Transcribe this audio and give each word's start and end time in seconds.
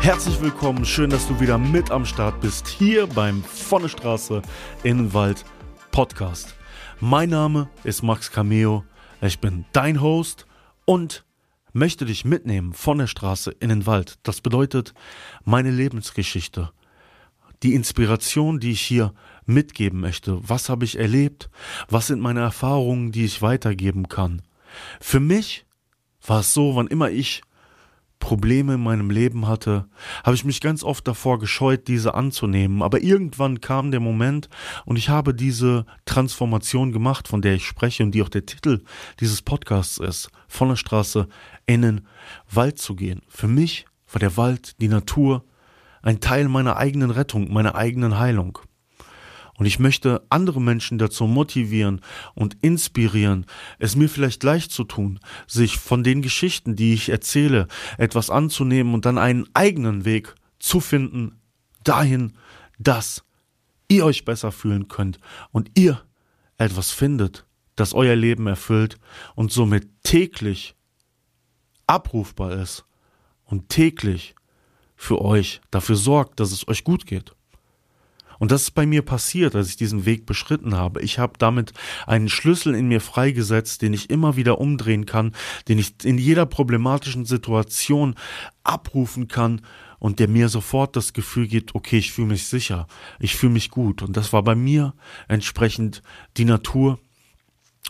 Herzlich 0.00 0.40
willkommen, 0.40 0.84
schön, 0.84 1.10
dass 1.10 1.26
du 1.26 1.38
wieder 1.40 1.58
mit 1.58 1.90
am 1.90 2.06
Start 2.06 2.40
bist, 2.40 2.66
hier 2.68 3.06
beim 3.08 3.42
Vonne 3.42 3.88
Straße 3.88 4.40
Innenwald 4.82 5.44
Podcast. 5.90 6.54
Mein 7.00 7.30
Name 7.30 7.68
ist 7.84 8.02
Max 8.02 8.30
Cameo, 8.30 8.84
ich 9.20 9.40
bin 9.40 9.66
dein 9.72 10.00
Host 10.00 10.46
und 10.84 11.24
möchte 11.72 12.06
dich 12.06 12.24
mitnehmen 12.24 12.72
von 12.72 12.98
der 12.98 13.08
Straße 13.08 13.50
in 13.60 13.68
den 13.68 13.86
Wald. 13.86 14.18
Das 14.22 14.40
bedeutet 14.40 14.94
meine 15.44 15.70
Lebensgeschichte, 15.70 16.70
die 17.62 17.74
Inspiration, 17.74 18.60
die 18.60 18.70
ich 18.70 18.80
hier 18.80 19.12
mitgeben 19.46 20.00
möchte. 20.00 20.38
Was 20.48 20.68
habe 20.68 20.84
ich 20.84 20.98
erlebt? 20.98 21.50
Was 21.88 22.06
sind 22.06 22.20
meine 22.20 22.40
Erfahrungen, 22.40 23.12
die 23.12 23.24
ich 23.24 23.42
weitergeben 23.42 24.08
kann? 24.08 24.42
Für 25.00 25.20
mich 25.20 25.66
war 26.24 26.40
es 26.40 26.54
so, 26.54 26.76
wann 26.76 26.86
immer 26.86 27.10
ich 27.10 27.42
Probleme 28.18 28.74
in 28.74 28.82
meinem 28.82 29.10
Leben 29.10 29.46
hatte, 29.46 29.88
habe 30.24 30.34
ich 30.34 30.44
mich 30.44 30.60
ganz 30.60 30.82
oft 30.82 31.06
davor 31.06 31.38
gescheut, 31.38 31.88
diese 31.88 32.14
anzunehmen. 32.14 32.82
Aber 32.82 33.00
irgendwann 33.00 33.60
kam 33.60 33.90
der 33.90 34.00
Moment 34.00 34.48
und 34.84 34.96
ich 34.96 35.08
habe 35.08 35.34
diese 35.34 35.86
Transformation 36.04 36.92
gemacht, 36.92 37.28
von 37.28 37.42
der 37.42 37.54
ich 37.54 37.66
spreche 37.66 38.02
und 38.02 38.12
die 38.12 38.22
auch 38.22 38.28
der 38.28 38.46
Titel 38.46 38.82
dieses 39.20 39.42
Podcasts 39.42 39.98
ist, 39.98 40.30
von 40.48 40.68
der 40.68 40.76
Straße 40.76 41.28
in 41.66 41.82
den 41.82 42.06
Wald 42.50 42.78
zu 42.78 42.94
gehen. 42.96 43.22
Für 43.28 43.48
mich 43.48 43.86
war 44.10 44.20
der 44.20 44.36
Wald, 44.36 44.80
die 44.80 44.88
Natur, 44.88 45.44
ein 46.02 46.20
Teil 46.20 46.48
meiner 46.48 46.76
eigenen 46.76 47.10
Rettung, 47.10 47.52
meiner 47.52 47.74
eigenen 47.74 48.18
Heilung. 48.18 48.58
Und 49.58 49.66
ich 49.66 49.80
möchte 49.80 50.22
andere 50.30 50.62
Menschen 50.62 50.98
dazu 50.98 51.26
motivieren 51.26 52.00
und 52.34 52.56
inspirieren, 52.62 53.44
es 53.80 53.96
mir 53.96 54.08
vielleicht 54.08 54.44
leicht 54.44 54.70
zu 54.70 54.84
tun, 54.84 55.18
sich 55.48 55.78
von 55.78 56.04
den 56.04 56.22
Geschichten, 56.22 56.76
die 56.76 56.94
ich 56.94 57.08
erzähle, 57.08 57.66
etwas 57.98 58.30
anzunehmen 58.30 58.94
und 58.94 59.04
dann 59.04 59.18
einen 59.18 59.46
eigenen 59.54 60.04
Weg 60.04 60.36
zu 60.60 60.78
finden, 60.78 61.40
dahin, 61.82 62.34
dass 62.78 63.24
ihr 63.88 64.04
euch 64.04 64.24
besser 64.24 64.52
fühlen 64.52 64.86
könnt 64.86 65.18
und 65.50 65.72
ihr 65.76 66.02
etwas 66.56 66.92
findet, 66.92 67.44
das 67.74 67.94
euer 67.94 68.14
Leben 68.14 68.46
erfüllt 68.46 68.96
und 69.34 69.50
somit 69.50 69.88
täglich 70.04 70.76
abrufbar 71.88 72.52
ist 72.52 72.84
und 73.44 73.68
täglich 73.68 74.36
für 74.94 75.20
euch 75.20 75.60
dafür 75.72 75.96
sorgt, 75.96 76.38
dass 76.38 76.52
es 76.52 76.68
euch 76.68 76.84
gut 76.84 77.06
geht. 77.06 77.34
Und 78.38 78.52
das 78.52 78.62
ist 78.62 78.70
bei 78.72 78.86
mir 78.86 79.02
passiert, 79.02 79.54
als 79.54 79.68
ich 79.68 79.76
diesen 79.76 80.06
Weg 80.06 80.26
beschritten 80.26 80.76
habe. 80.76 81.02
Ich 81.02 81.18
habe 81.18 81.34
damit 81.38 81.72
einen 82.06 82.28
Schlüssel 82.28 82.74
in 82.74 82.88
mir 82.88 83.00
freigesetzt, 83.00 83.82
den 83.82 83.92
ich 83.92 84.10
immer 84.10 84.36
wieder 84.36 84.60
umdrehen 84.60 85.06
kann, 85.06 85.34
den 85.68 85.78
ich 85.78 85.94
in 86.04 86.18
jeder 86.18 86.46
problematischen 86.46 87.24
Situation 87.24 88.14
abrufen 88.62 89.28
kann 89.28 89.62
und 89.98 90.20
der 90.20 90.28
mir 90.28 90.48
sofort 90.48 90.94
das 90.96 91.12
Gefühl 91.12 91.48
gibt, 91.48 91.74
okay, 91.74 91.98
ich 91.98 92.12
fühle 92.12 92.28
mich 92.28 92.46
sicher, 92.46 92.86
ich 93.18 93.36
fühle 93.36 93.52
mich 93.52 93.70
gut. 93.70 94.02
Und 94.02 94.16
das 94.16 94.32
war 94.32 94.42
bei 94.42 94.54
mir 94.54 94.94
entsprechend 95.26 96.02
die 96.36 96.44
Natur 96.44 96.98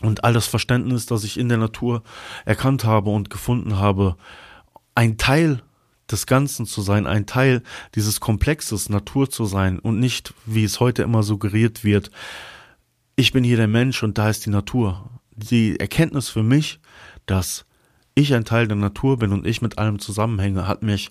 und 0.01 0.25
all 0.25 0.33
das 0.33 0.47
Verständnis, 0.47 1.07
das 1.07 1.25
ich 1.25 1.39
in 1.39 1.49
der 1.49 1.59
Natur 1.59 2.03
erkannt 2.45 2.85
habe 2.85 3.11
und 3.11 3.31
gefunden 3.31 3.77
habe, 3.77 4.17
ein 4.95 5.19
Teil 5.19 5.63
des 6.11 6.27
Ganzen 6.27 6.67
zu 6.67 6.83
sein, 6.83 7.07
ein 7.07 7.27
Teil 7.27 7.63
dieses 7.95 8.21
Komplexes 8.21 8.89
Natur 8.89 9.31
zu 9.31 9.45
sein 9.45 9.79
und 9.79 9.99
nicht, 10.01 10.35
wie 10.47 10.65
es 10.65 10.81
heute 10.81 11.03
immer 11.03 11.23
suggeriert 11.23 11.85
wird, 11.85 12.11
ich 13.17 13.33
bin 13.33 13.43
hier 13.45 13.57
der 13.57 13.69
Mensch 13.69 14.03
und 14.03 14.17
da 14.17 14.31
ist 14.31 14.47
die 14.47 14.51
Natur. 14.51 15.11
Die 15.35 15.79
Erkenntnis 15.79 16.29
für 16.29 16.43
mich, 16.43 16.79
dass 17.27 17.67
ich 18.15 18.35
ein 18.35 18.45
Teil 18.45 18.67
der 18.67 18.77
Natur 18.77 19.19
bin 19.19 19.33
und 19.33 19.47
ich 19.47 19.63
mit 19.63 19.79
allem 19.79 19.99
zusammenhänge, 19.99 20.67
hat 20.67 20.83
mich 20.83 21.11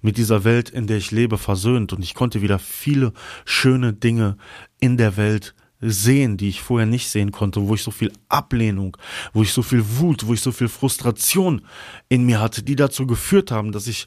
mit 0.00 0.16
dieser 0.16 0.44
Welt, 0.44 0.70
in 0.70 0.86
der 0.86 0.98
ich 0.98 1.10
lebe, 1.10 1.38
versöhnt 1.38 1.92
und 1.92 2.02
ich 2.02 2.14
konnte 2.14 2.42
wieder 2.42 2.58
viele 2.58 3.12
schöne 3.44 3.92
Dinge 3.92 4.36
in 4.80 4.96
der 4.96 5.16
Welt 5.16 5.54
sehen, 5.80 6.36
die 6.36 6.48
ich 6.48 6.60
vorher 6.60 6.86
nicht 6.86 7.08
sehen 7.08 7.30
konnte, 7.30 7.66
wo 7.68 7.74
ich 7.74 7.82
so 7.82 7.90
viel 7.90 8.12
Ablehnung, 8.28 8.96
wo 9.32 9.42
ich 9.42 9.52
so 9.52 9.62
viel 9.62 9.84
Wut, 9.98 10.26
wo 10.26 10.34
ich 10.34 10.40
so 10.40 10.50
viel 10.50 10.68
Frustration 10.68 11.62
in 12.08 12.24
mir 12.24 12.40
hatte, 12.40 12.62
die 12.62 12.76
dazu 12.76 13.06
geführt 13.06 13.50
haben, 13.50 13.70
dass 13.72 13.86
ich 13.86 14.06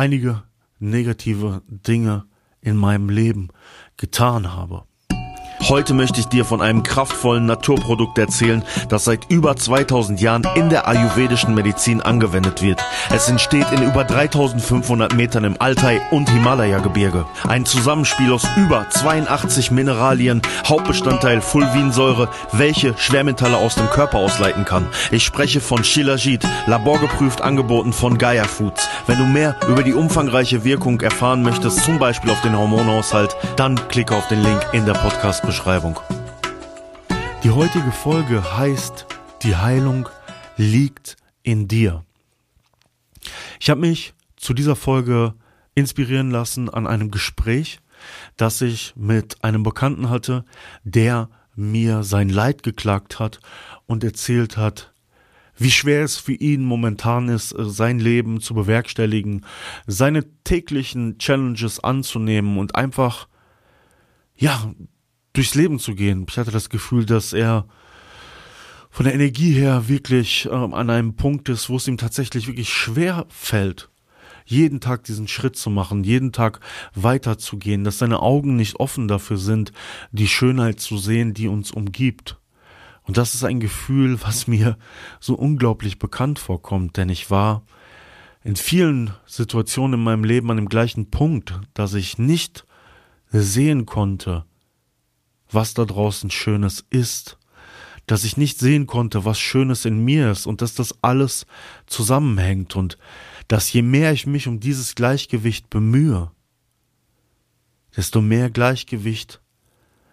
einige 0.00 0.44
negative 0.78 1.60
Dinge 1.68 2.24
in 2.62 2.74
meinem 2.74 3.10
Leben 3.10 3.48
getan 3.98 4.50
habe. 4.54 4.84
Heute 5.68 5.94
möchte 5.94 6.18
ich 6.18 6.26
dir 6.26 6.44
von 6.44 6.62
einem 6.62 6.82
kraftvollen 6.82 7.44
Naturprodukt 7.46 8.18
erzählen, 8.18 8.64
das 8.88 9.04
seit 9.04 9.30
über 9.30 9.54
2000 9.54 10.20
Jahren 10.20 10.42
in 10.54 10.70
der 10.70 10.88
ayurvedischen 10.88 11.54
Medizin 11.54 12.00
angewendet 12.00 12.62
wird. 12.62 12.82
Es 13.14 13.28
entsteht 13.28 13.70
in 13.70 13.82
über 13.82 14.04
3500 14.04 15.14
Metern 15.14 15.44
im 15.44 15.56
Altai 15.60 16.00
und 16.10 16.30
Himalaya-Gebirge. 16.30 17.26
Ein 17.46 17.66
Zusammenspiel 17.66 18.32
aus 18.32 18.46
über 18.56 18.88
82 18.90 19.70
Mineralien, 19.70 20.40
Hauptbestandteil 20.66 21.40
Fulvinsäure, 21.40 22.28
welche 22.52 22.96
Schwermetalle 22.96 23.56
aus 23.56 23.74
dem 23.74 23.90
Körper 23.90 24.18
ausleiten 24.18 24.64
kann. 24.64 24.88
Ich 25.10 25.24
spreche 25.24 25.60
von 25.60 25.84
Shilajit, 25.84 26.44
laborgeprüft 26.66 27.42
angeboten 27.42 27.92
von 27.92 28.18
Gaia 28.18 28.44
Foods. 28.44 28.88
Wenn 29.06 29.18
du 29.18 29.24
mehr 29.24 29.56
über 29.68 29.82
die 29.82 29.94
umfangreiche 29.94 30.64
Wirkung 30.64 31.00
erfahren 31.00 31.42
möchtest, 31.42 31.84
zum 31.84 31.98
Beispiel 31.98 32.30
auf 32.30 32.40
den 32.40 32.56
Hormonhaushalt, 32.56 33.36
dann 33.56 33.76
klicke 33.88 34.16
auf 34.16 34.26
den 34.28 34.42
Link 34.42 34.66
in 34.72 34.86
der 34.86 34.94
Podcast 34.94 35.44
Beschreibung. 35.50 35.98
Die 37.42 37.50
heutige 37.50 37.90
Folge 37.90 38.56
heißt 38.56 39.04
Die 39.42 39.56
Heilung 39.56 40.08
liegt 40.56 41.16
in 41.42 41.66
dir. 41.66 42.04
Ich 43.58 43.68
habe 43.68 43.80
mich 43.80 44.14
zu 44.36 44.54
dieser 44.54 44.76
Folge 44.76 45.34
inspirieren 45.74 46.30
lassen 46.30 46.68
an 46.68 46.86
einem 46.86 47.10
Gespräch, 47.10 47.80
das 48.36 48.60
ich 48.60 48.92
mit 48.94 49.42
einem 49.42 49.64
Bekannten 49.64 50.08
hatte, 50.08 50.44
der 50.84 51.28
mir 51.56 52.04
sein 52.04 52.28
Leid 52.28 52.62
geklagt 52.62 53.18
hat 53.18 53.40
und 53.86 54.04
erzählt 54.04 54.56
hat, 54.56 54.92
wie 55.56 55.72
schwer 55.72 56.04
es 56.04 56.16
für 56.16 56.34
ihn 56.34 56.62
momentan 56.62 57.28
ist, 57.28 57.56
sein 57.58 57.98
Leben 57.98 58.40
zu 58.40 58.54
bewerkstelligen, 58.54 59.44
seine 59.88 60.22
täglichen 60.44 61.18
Challenges 61.18 61.80
anzunehmen 61.82 62.56
und 62.56 62.76
einfach, 62.76 63.26
ja, 64.36 64.72
durchs 65.32 65.54
Leben 65.54 65.78
zu 65.78 65.94
gehen. 65.94 66.26
Ich 66.28 66.38
hatte 66.38 66.50
das 66.50 66.68
Gefühl, 66.68 67.06
dass 67.06 67.32
er 67.32 67.66
von 68.90 69.04
der 69.04 69.14
Energie 69.14 69.52
her 69.52 69.88
wirklich 69.88 70.48
ähm, 70.50 70.74
an 70.74 70.90
einem 70.90 71.14
Punkt 71.14 71.48
ist, 71.48 71.68
wo 71.70 71.76
es 71.76 71.86
ihm 71.86 71.96
tatsächlich 71.96 72.48
wirklich 72.48 72.72
schwer 72.72 73.26
fällt, 73.28 73.88
jeden 74.44 74.80
Tag 74.80 75.04
diesen 75.04 75.28
Schritt 75.28 75.56
zu 75.56 75.70
machen, 75.70 76.02
jeden 76.02 76.32
Tag 76.32 76.60
weiterzugehen, 76.94 77.84
dass 77.84 77.98
seine 77.98 78.20
Augen 78.20 78.56
nicht 78.56 78.80
offen 78.80 79.06
dafür 79.06 79.36
sind, 79.36 79.72
die 80.10 80.26
Schönheit 80.26 80.80
zu 80.80 80.98
sehen, 80.98 81.34
die 81.34 81.46
uns 81.46 81.70
umgibt. 81.70 82.38
Und 83.04 83.16
das 83.16 83.34
ist 83.34 83.44
ein 83.44 83.60
Gefühl, 83.60 84.20
was 84.22 84.46
mir 84.46 84.76
so 85.20 85.34
unglaublich 85.34 85.98
bekannt 85.98 86.38
vorkommt, 86.38 86.96
denn 86.96 87.08
ich 87.08 87.30
war 87.30 87.62
in 88.42 88.56
vielen 88.56 89.12
Situationen 89.26 90.00
in 90.00 90.04
meinem 90.04 90.24
Leben 90.24 90.50
an 90.50 90.56
dem 90.56 90.68
gleichen 90.68 91.10
Punkt, 91.10 91.60
dass 91.74 91.94
ich 91.94 92.18
nicht 92.18 92.66
sehen 93.30 93.86
konnte, 93.86 94.44
was 95.52 95.74
da 95.74 95.84
draußen 95.84 96.30
Schönes 96.30 96.84
ist, 96.90 97.38
dass 98.06 98.24
ich 98.24 98.36
nicht 98.36 98.58
sehen 98.58 98.86
konnte, 98.86 99.24
was 99.24 99.38
Schönes 99.38 99.84
in 99.84 100.04
mir 100.04 100.32
ist 100.32 100.46
und 100.46 100.62
dass 100.62 100.74
das 100.74 100.96
alles 101.02 101.46
zusammenhängt 101.86 102.76
und 102.76 102.98
dass 103.48 103.72
je 103.72 103.82
mehr 103.82 104.12
ich 104.12 104.26
mich 104.26 104.48
um 104.48 104.60
dieses 104.60 104.94
Gleichgewicht 104.94 105.70
bemühe, 105.70 106.30
desto 107.96 108.20
mehr 108.20 108.50
Gleichgewicht 108.50 109.40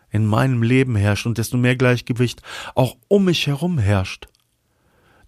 in 0.09 0.25
meinem 0.25 0.63
Leben 0.63 0.95
herrscht 0.95 1.25
und 1.25 1.37
desto 1.37 1.57
mehr 1.57 1.75
Gleichgewicht 1.75 2.41
auch 2.75 2.97
um 3.07 3.25
mich 3.25 3.47
herum 3.47 3.77
herrscht. 3.77 4.27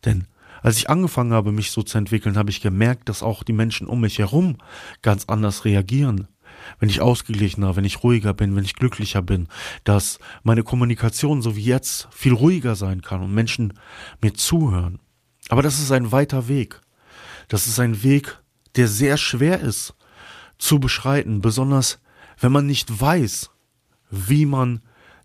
Denn 0.06 0.28
als 0.62 0.78
ich 0.78 0.90
angefangen 0.90 1.34
habe, 1.34 1.52
mich 1.52 1.72
so 1.72 1.84
zu 1.84 1.98
entwickeln, 1.98 2.38
habe 2.38 2.50
ich 2.50 2.62
gemerkt, 2.62 3.10
dass 3.10 3.24
auch 3.24 3.44
die 3.44 3.54
Menschen 3.54 3.88
um 3.88 4.02
mich 4.02 4.20
herum 4.20 4.58
ganz 5.02 5.26
anders 5.26 5.66
reagieren 5.66 6.28
wenn 6.80 6.90
ich 6.90 7.02
ausgeglichener, 7.02 7.76
wenn 7.76 7.86
ich 7.86 8.04
ruhiger 8.04 8.34
bin, 8.34 8.56
wenn 8.56 8.66
ich 8.66 8.76
glücklicher 8.76 9.22
bin, 9.22 9.48
dass 9.84 10.20
meine 10.44 10.64
Kommunikation 10.64 11.42
so 11.42 11.56
wie 11.56 11.64
jetzt 11.64 12.08
viel 12.12 12.34
ruhiger 12.34 12.76
sein 12.76 13.02
kann 13.02 13.22
und 13.22 13.34
Menschen 13.34 13.74
mir 14.22 14.34
zuhören. 14.34 15.00
Aber 15.50 15.62
das 15.62 15.80
ist 15.80 15.92
ein 15.92 16.12
weiter 16.12 16.48
Weg. 16.48 16.82
Das 17.48 17.68
ist 17.68 17.80
ein 17.80 18.04
Weg, 18.04 18.40
der 18.76 18.88
sehr 18.88 19.18
schwer 19.18 19.60
ist, 19.60 19.96
zu 20.58 20.80
beschreiten, 20.80 21.42
besonders 21.42 22.00
wenn 22.40 22.52
man 22.52 22.66
nicht 22.66 23.02
weiß, 23.02 23.50
wie 24.12 24.46
man 24.46 24.82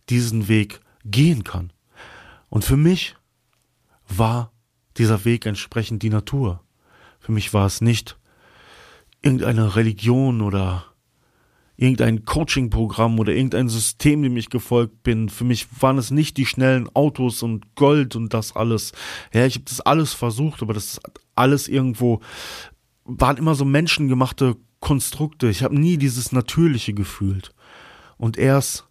diesen 0.08 0.49
Weg 0.49 0.81
gehen 1.05 1.44
kann. 1.44 1.73
Und 2.49 2.64
für 2.64 2.76
mich 2.76 3.17
war 4.08 4.52
dieser 4.96 5.25
Weg 5.25 5.46
entsprechend 5.46 6.02
die 6.02 6.11
Natur. 6.11 6.62
Für 7.19 7.32
mich 7.32 7.52
war 7.52 7.67
es 7.67 7.81
nicht 7.81 8.19
irgendeine 9.23 9.76
Religion 9.76 10.41
oder 10.41 10.85
irgendein 11.76 12.25
Coaching-Programm 12.25 13.19
oder 13.19 13.32
irgendein 13.32 13.69
System, 13.69 14.23
dem 14.23 14.37
ich 14.37 14.50
gefolgt 14.50 15.03
bin. 15.03 15.29
Für 15.29 15.44
mich 15.44 15.67
waren 15.81 15.99
es 15.99 16.11
nicht 16.11 16.37
die 16.37 16.47
schnellen 16.47 16.88
Autos 16.94 17.43
und 17.43 17.75
Gold 17.75 18.15
und 18.17 18.32
das 18.32 18.55
alles. 18.55 18.93
Ja, 19.32 19.44
ich 19.44 19.56
habe 19.56 19.65
das 19.65 19.81
alles 19.81 20.12
versucht, 20.12 20.62
aber 20.62 20.75
das 20.75 21.00
alles 21.35 21.69
irgendwo 21.69 22.21
waren 23.05 23.37
immer 23.37 23.55
so 23.55 23.65
menschengemachte 23.65 24.56
Konstrukte. 24.81 25.49
Ich 25.49 25.62
habe 25.62 25.79
nie 25.79 25.99
dieses 25.99 26.32
Natürliche 26.32 26.94
gefühlt. 26.94 27.53
Und 28.17 28.37
erst 28.37 28.87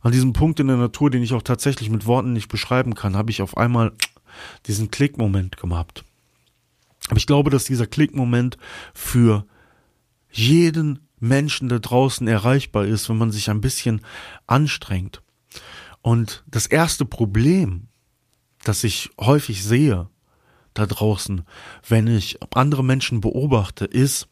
an 0.00 0.12
diesem 0.12 0.32
Punkt 0.32 0.60
in 0.60 0.68
der 0.68 0.76
Natur, 0.76 1.10
den 1.10 1.22
ich 1.22 1.32
auch 1.32 1.42
tatsächlich 1.42 1.90
mit 1.90 2.06
Worten 2.06 2.32
nicht 2.32 2.48
beschreiben 2.48 2.94
kann, 2.94 3.16
habe 3.16 3.30
ich 3.30 3.42
auf 3.42 3.56
einmal 3.56 3.92
diesen 4.66 4.90
Klickmoment 4.90 5.56
gemacht. 5.56 6.04
Aber 7.08 7.16
ich 7.16 7.26
glaube, 7.26 7.50
dass 7.50 7.64
dieser 7.64 7.86
Klickmoment 7.86 8.58
für 8.92 9.46
jeden 10.30 11.07
Menschen 11.20 11.68
da 11.68 11.78
draußen 11.78 12.26
erreichbar 12.28 12.84
ist, 12.84 13.08
wenn 13.08 13.18
man 13.18 13.30
sich 13.30 13.50
ein 13.50 13.60
bisschen 13.60 14.02
anstrengt. 14.46 15.22
Und 16.02 16.44
das 16.46 16.66
erste 16.66 17.04
Problem, 17.04 17.88
das 18.64 18.84
ich 18.84 19.10
häufig 19.18 19.64
sehe 19.64 20.08
da 20.74 20.86
draußen, 20.86 21.42
wenn 21.88 22.06
ich 22.06 22.38
andere 22.54 22.84
Menschen 22.84 23.20
beobachte, 23.20 23.84
ist, 23.84 24.28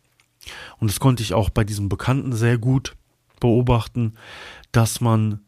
und 0.79 0.91
das 0.91 1.01
konnte 1.01 1.23
ich 1.23 1.35
auch 1.35 1.51
bei 1.51 1.65
diesem 1.65 1.89
Bekannten 1.89 2.33
sehr 2.33 2.57
gut 2.57 2.97
beobachten, 3.41 4.15
dass 4.73 5.01
man 5.01 5.41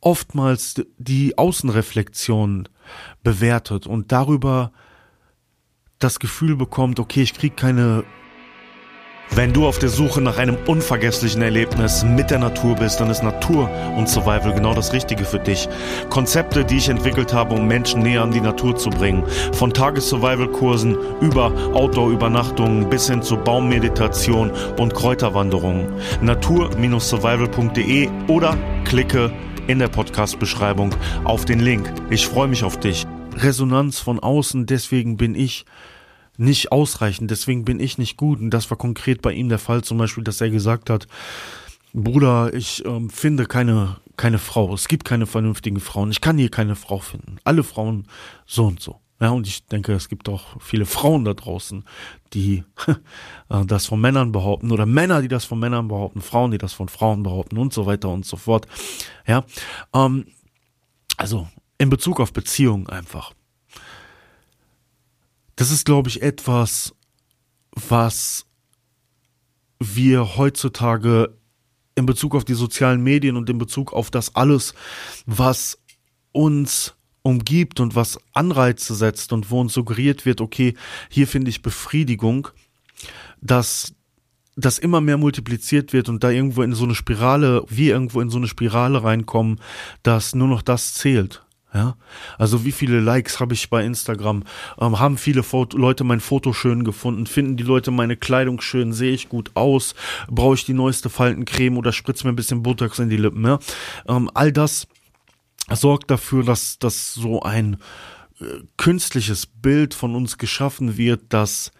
oftmals 0.00 0.80
die 0.98 1.36
Außenreflexion 1.36 2.68
bewertet 3.22 3.86
und 3.86 4.12
darüber 4.12 4.72
das 5.98 6.18
Gefühl 6.18 6.56
bekommt, 6.56 6.98
okay, 6.98 7.22
ich 7.22 7.34
kriege 7.34 7.54
keine 7.54 8.04
wenn 9.32 9.52
du 9.52 9.66
auf 9.66 9.78
der 9.78 9.88
Suche 9.88 10.20
nach 10.20 10.38
einem 10.38 10.56
unvergesslichen 10.66 11.40
Erlebnis 11.40 12.02
mit 12.04 12.30
der 12.30 12.40
Natur 12.40 12.74
bist, 12.74 13.00
dann 13.00 13.10
ist 13.10 13.22
Natur 13.22 13.70
und 13.96 14.08
Survival 14.08 14.52
genau 14.52 14.74
das 14.74 14.92
Richtige 14.92 15.24
für 15.24 15.38
dich. 15.38 15.68
Konzepte, 16.08 16.64
die 16.64 16.78
ich 16.78 16.88
entwickelt 16.88 17.32
habe, 17.32 17.54
um 17.54 17.66
Menschen 17.68 18.02
näher 18.02 18.22
an 18.22 18.32
die 18.32 18.40
Natur 18.40 18.76
zu 18.76 18.90
bringen. 18.90 19.24
Von 19.52 19.72
Tages-Survival-Kursen 19.72 20.98
über 21.20 21.52
Outdoor-Übernachtungen 21.74 22.90
bis 22.90 23.08
hin 23.08 23.22
zu 23.22 23.36
Baummeditation 23.36 24.50
und 24.78 24.94
Kräuterwanderungen. 24.94 25.86
Natur-survival.de 26.20 28.08
oder 28.26 28.56
klicke 28.84 29.32
in 29.68 29.78
der 29.78 29.88
Podcast-Beschreibung 29.88 30.94
auf 31.22 31.44
den 31.44 31.60
Link. 31.60 31.92
Ich 32.10 32.26
freue 32.26 32.48
mich 32.48 32.64
auf 32.64 32.80
dich. 32.80 33.06
Resonanz 33.36 34.00
von 34.00 34.18
außen, 34.18 34.66
deswegen 34.66 35.16
bin 35.16 35.34
ich 35.36 35.64
nicht 36.40 36.72
ausreichend, 36.72 37.30
deswegen 37.30 37.64
bin 37.64 37.80
ich 37.80 37.98
nicht 37.98 38.16
gut. 38.16 38.40
Und 38.40 38.50
das 38.50 38.70
war 38.70 38.78
konkret 38.78 39.22
bei 39.22 39.32
ihm 39.32 39.48
der 39.48 39.58
Fall, 39.58 39.82
zum 39.82 39.98
Beispiel, 39.98 40.24
dass 40.24 40.40
er 40.40 40.50
gesagt 40.50 40.90
hat, 40.90 41.06
Bruder, 41.92 42.54
ich 42.54 42.84
ähm, 42.84 43.10
finde 43.10 43.46
keine, 43.46 43.96
keine 44.16 44.38
Frau. 44.38 44.72
Es 44.74 44.88
gibt 44.88 45.04
keine 45.04 45.26
vernünftigen 45.26 45.80
Frauen. 45.80 46.10
Ich 46.10 46.20
kann 46.20 46.38
hier 46.38 46.50
keine 46.50 46.76
Frau 46.76 46.98
finden. 46.98 47.38
Alle 47.44 47.62
Frauen 47.62 48.06
so 48.46 48.66
und 48.66 48.80
so. 48.80 49.00
Ja, 49.20 49.30
und 49.30 49.46
ich 49.46 49.66
denke, 49.66 49.92
es 49.92 50.08
gibt 50.08 50.30
auch 50.30 50.60
viele 50.60 50.86
Frauen 50.86 51.26
da 51.26 51.34
draußen, 51.34 51.84
die 52.32 52.64
äh, 53.50 53.66
das 53.66 53.86
von 53.86 54.00
Männern 54.00 54.32
behaupten 54.32 54.72
oder 54.72 54.86
Männer, 54.86 55.20
die 55.20 55.28
das 55.28 55.44
von 55.44 55.58
Männern 55.58 55.88
behaupten, 55.88 56.22
Frauen, 56.22 56.52
die 56.52 56.58
das 56.58 56.72
von 56.72 56.88
Frauen 56.88 57.22
behaupten 57.22 57.58
und 57.58 57.74
so 57.74 57.84
weiter 57.84 58.08
und 58.08 58.24
so 58.24 58.36
fort. 58.36 58.66
Ja, 59.26 59.44
ähm, 59.92 60.26
also 61.18 61.48
in 61.76 61.90
Bezug 61.90 62.18
auf 62.18 62.32
Beziehungen 62.32 62.88
einfach. 62.88 63.34
Das 65.60 65.70
ist, 65.70 65.84
glaube 65.84 66.08
ich, 66.08 66.22
etwas, 66.22 66.94
was 67.72 68.46
wir 69.78 70.38
heutzutage 70.38 71.36
in 71.94 72.06
Bezug 72.06 72.34
auf 72.34 72.46
die 72.46 72.54
sozialen 72.54 73.02
Medien 73.02 73.36
und 73.36 73.50
in 73.50 73.58
Bezug 73.58 73.92
auf 73.92 74.10
das 74.10 74.34
alles, 74.36 74.72
was 75.26 75.78
uns 76.32 76.94
umgibt 77.20 77.78
und 77.78 77.94
was 77.94 78.18
Anreize 78.32 78.94
setzt 78.94 79.34
und 79.34 79.50
wo 79.50 79.60
uns 79.60 79.74
suggeriert 79.74 80.24
wird, 80.24 80.40
okay, 80.40 80.72
hier 81.10 81.28
finde 81.28 81.50
ich 81.50 81.60
Befriedigung, 81.60 82.48
dass 83.42 83.92
das 84.56 84.78
immer 84.78 85.02
mehr 85.02 85.18
multipliziert 85.18 85.92
wird 85.92 86.08
und 86.08 86.24
da 86.24 86.30
irgendwo 86.30 86.62
in 86.62 86.72
so 86.72 86.84
eine 86.84 86.94
Spirale, 86.94 87.66
wir 87.68 87.92
irgendwo 87.92 88.22
in 88.22 88.30
so 88.30 88.38
eine 88.38 88.48
Spirale 88.48 89.04
reinkommen, 89.04 89.60
dass 90.02 90.34
nur 90.34 90.48
noch 90.48 90.62
das 90.62 90.94
zählt. 90.94 91.44
Ja, 91.72 91.96
also 92.36 92.64
wie 92.64 92.72
viele 92.72 92.98
Likes 92.98 93.38
habe 93.38 93.54
ich 93.54 93.70
bei 93.70 93.84
Instagram? 93.84 94.42
Ähm, 94.80 94.98
haben 94.98 95.16
viele 95.16 95.44
Foto 95.44 95.78
Leute 95.78 96.02
mein 96.02 96.18
Foto 96.18 96.52
schön 96.52 96.82
gefunden? 96.82 97.26
Finden 97.26 97.56
die 97.56 97.62
Leute 97.62 97.92
meine 97.92 98.16
Kleidung 98.16 98.60
schön? 98.60 98.92
Sehe 98.92 99.12
ich 99.12 99.28
gut 99.28 99.52
aus? 99.54 99.94
Brauche 100.28 100.56
ich 100.56 100.64
die 100.64 100.74
neueste 100.74 101.10
Faltencreme 101.10 101.78
oder 101.78 101.92
spritze 101.92 102.26
mir 102.26 102.32
ein 102.32 102.36
bisschen 102.36 102.64
Botox 102.64 102.98
in 102.98 103.08
die 103.08 103.16
Lippen? 103.16 103.44
Ja? 103.44 103.60
Ähm, 104.08 104.28
all 104.34 104.50
das 104.50 104.88
sorgt 105.72 106.10
dafür, 106.10 106.42
dass, 106.42 106.80
dass 106.80 107.14
so 107.14 107.42
ein 107.42 107.76
äh, 108.40 108.44
künstliches 108.76 109.46
Bild 109.46 109.94
von 109.94 110.16
uns 110.16 110.38
geschaffen 110.38 110.96
wird, 110.96 111.22
das 111.28 111.70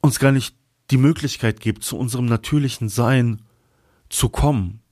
uns 0.00 0.20
gar 0.20 0.30
nicht 0.30 0.54
die 0.92 0.98
Möglichkeit 0.98 1.58
gibt, 1.58 1.82
zu 1.82 1.98
unserem 1.98 2.26
natürlichen 2.26 2.88
Sein 2.88 3.42
zu 4.08 4.28
kommen. 4.28 4.83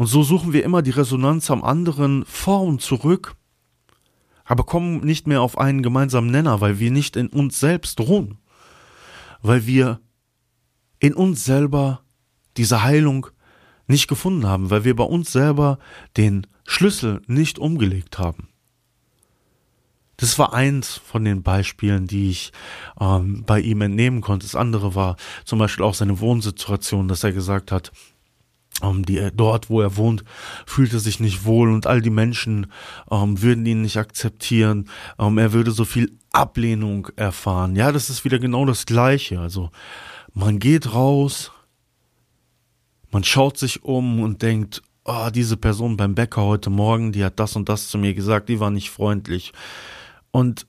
Und 0.00 0.06
so 0.06 0.22
suchen 0.22 0.54
wir 0.54 0.64
immer 0.64 0.80
die 0.80 0.92
Resonanz 0.92 1.50
am 1.50 1.62
anderen 1.62 2.24
vor 2.24 2.62
und 2.62 2.80
zurück, 2.80 3.36
aber 4.46 4.64
kommen 4.64 5.00
nicht 5.00 5.26
mehr 5.26 5.42
auf 5.42 5.58
einen 5.58 5.82
gemeinsamen 5.82 6.30
Nenner, 6.30 6.62
weil 6.62 6.78
wir 6.78 6.90
nicht 6.90 7.16
in 7.16 7.26
uns 7.26 7.60
selbst 7.60 8.00
ruhen, 8.00 8.38
weil 9.42 9.66
wir 9.66 10.00
in 11.00 11.12
uns 11.12 11.44
selber 11.44 12.00
diese 12.56 12.82
Heilung 12.82 13.26
nicht 13.88 14.08
gefunden 14.08 14.46
haben, 14.46 14.70
weil 14.70 14.84
wir 14.84 14.96
bei 14.96 15.04
uns 15.04 15.32
selber 15.32 15.78
den 16.16 16.46
Schlüssel 16.64 17.20
nicht 17.26 17.58
umgelegt 17.58 18.18
haben. 18.18 18.48
Das 20.16 20.38
war 20.38 20.54
eins 20.54 20.96
von 20.96 21.26
den 21.26 21.42
Beispielen, 21.42 22.06
die 22.06 22.30
ich 22.30 22.52
ähm, 22.98 23.44
bei 23.44 23.60
ihm 23.60 23.82
entnehmen 23.82 24.22
konnte. 24.22 24.46
Das 24.46 24.56
andere 24.56 24.94
war 24.94 25.16
zum 25.44 25.58
Beispiel 25.58 25.84
auch 25.84 25.92
seine 25.92 26.20
Wohnsituation, 26.20 27.06
dass 27.06 27.22
er 27.22 27.32
gesagt 27.32 27.70
hat, 27.70 27.92
ähm, 28.82 29.04
die, 29.04 29.30
dort, 29.34 29.70
wo 29.70 29.80
er 29.80 29.96
wohnt, 29.96 30.24
fühlt 30.66 30.92
er 30.92 31.00
sich 31.00 31.20
nicht 31.20 31.44
wohl 31.44 31.70
und 31.70 31.86
all 31.86 32.00
die 32.00 32.10
Menschen 32.10 32.66
ähm, 33.10 33.40
würden 33.42 33.66
ihn 33.66 33.82
nicht 33.82 33.96
akzeptieren. 33.96 34.88
Ähm, 35.18 35.38
er 35.38 35.52
würde 35.52 35.70
so 35.70 35.84
viel 35.84 36.16
Ablehnung 36.32 37.08
erfahren. 37.16 37.76
Ja, 37.76 37.92
das 37.92 38.10
ist 38.10 38.24
wieder 38.24 38.38
genau 38.38 38.64
das 38.64 38.86
Gleiche. 38.86 39.40
Also 39.40 39.70
man 40.32 40.58
geht 40.58 40.94
raus, 40.94 41.50
man 43.10 43.24
schaut 43.24 43.58
sich 43.58 43.84
um 43.84 44.20
und 44.20 44.42
denkt, 44.42 44.82
oh, 45.04 45.28
diese 45.34 45.56
Person 45.56 45.96
beim 45.96 46.14
Bäcker 46.14 46.42
heute 46.42 46.70
Morgen, 46.70 47.12
die 47.12 47.24
hat 47.24 47.40
das 47.40 47.56
und 47.56 47.68
das 47.68 47.88
zu 47.88 47.98
mir 47.98 48.14
gesagt, 48.14 48.48
die 48.48 48.60
war 48.60 48.70
nicht 48.70 48.90
freundlich. 48.90 49.52
Und 50.30 50.66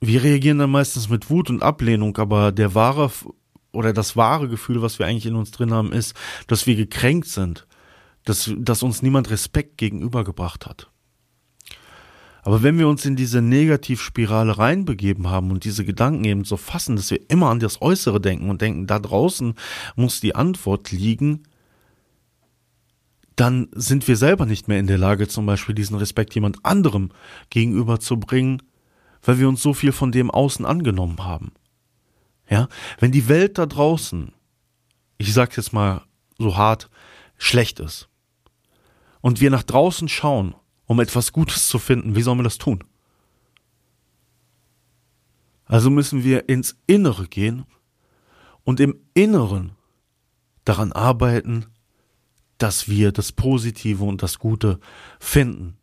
wir 0.00 0.22
reagieren 0.22 0.58
dann 0.58 0.70
meistens 0.70 1.08
mit 1.08 1.30
Wut 1.30 1.50
und 1.50 1.62
Ablehnung, 1.62 2.16
aber 2.18 2.52
der 2.52 2.74
wahre 2.74 3.10
oder 3.74 3.92
das 3.92 4.16
wahre 4.16 4.48
Gefühl, 4.48 4.82
was 4.82 4.98
wir 4.98 5.06
eigentlich 5.06 5.26
in 5.26 5.36
uns 5.36 5.50
drin 5.50 5.72
haben, 5.72 5.92
ist, 5.92 6.14
dass 6.46 6.66
wir 6.66 6.76
gekränkt 6.76 7.28
sind, 7.28 7.66
dass, 8.24 8.50
dass 8.56 8.82
uns 8.82 9.02
niemand 9.02 9.30
Respekt 9.30 9.78
gegenübergebracht 9.78 10.66
hat. 10.66 10.90
Aber 12.42 12.62
wenn 12.62 12.78
wir 12.78 12.88
uns 12.88 13.06
in 13.06 13.16
diese 13.16 13.40
Negativspirale 13.40 14.58
reinbegeben 14.58 15.30
haben 15.30 15.50
und 15.50 15.64
diese 15.64 15.84
Gedanken 15.84 16.24
eben 16.24 16.44
so 16.44 16.58
fassen, 16.58 16.94
dass 16.94 17.10
wir 17.10 17.30
immer 17.30 17.48
an 17.48 17.58
das 17.58 17.80
Äußere 17.80 18.20
denken 18.20 18.50
und 18.50 18.60
denken, 18.60 18.86
da 18.86 18.98
draußen 18.98 19.54
muss 19.96 20.20
die 20.20 20.34
Antwort 20.34 20.92
liegen, 20.92 21.44
dann 23.34 23.68
sind 23.72 24.06
wir 24.06 24.16
selber 24.16 24.44
nicht 24.44 24.68
mehr 24.68 24.78
in 24.78 24.86
der 24.86 24.98
Lage, 24.98 25.26
zum 25.26 25.46
Beispiel 25.46 25.74
diesen 25.74 25.96
Respekt 25.96 26.34
jemand 26.34 26.64
anderem 26.64 27.10
gegenüberzubringen, 27.48 28.62
weil 29.22 29.38
wir 29.38 29.48
uns 29.48 29.62
so 29.62 29.72
viel 29.72 29.92
von 29.92 30.12
dem 30.12 30.30
Außen 30.30 30.66
angenommen 30.66 31.24
haben. 31.24 31.52
Ja, 32.48 32.68
wenn 32.98 33.12
die 33.12 33.28
Welt 33.28 33.58
da 33.58 33.66
draußen, 33.66 34.32
ich 35.18 35.32
sag's 35.32 35.56
jetzt 35.56 35.72
mal 35.72 36.02
so 36.38 36.56
hart, 36.56 36.90
schlecht 37.38 37.80
ist 37.80 38.08
und 39.20 39.40
wir 39.40 39.50
nach 39.50 39.62
draußen 39.62 40.08
schauen, 40.08 40.54
um 40.86 41.00
etwas 41.00 41.32
Gutes 41.32 41.68
zu 41.68 41.78
finden, 41.78 42.14
wie 42.14 42.22
sollen 42.22 42.38
wir 42.38 42.44
das 42.44 42.58
tun? 42.58 42.84
Also 45.64 45.90
müssen 45.90 46.24
wir 46.24 46.48
ins 46.48 46.76
Innere 46.86 47.26
gehen 47.26 47.64
und 48.64 48.80
im 48.80 48.96
Inneren 49.14 49.72
daran 50.64 50.92
arbeiten, 50.92 51.66
dass 52.58 52.88
wir 52.88 53.12
das 53.12 53.32
Positive 53.32 54.04
und 54.04 54.22
das 54.22 54.38
Gute 54.38 54.78
finden. 55.18 55.76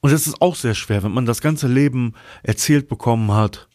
Und 0.00 0.10
es 0.10 0.26
ist 0.26 0.42
auch 0.42 0.56
sehr 0.56 0.74
schwer, 0.74 1.04
wenn 1.04 1.12
man 1.12 1.26
das 1.26 1.40
ganze 1.40 1.68
Leben 1.68 2.14
erzählt 2.42 2.88
bekommen 2.88 3.30
hat, 3.32 3.68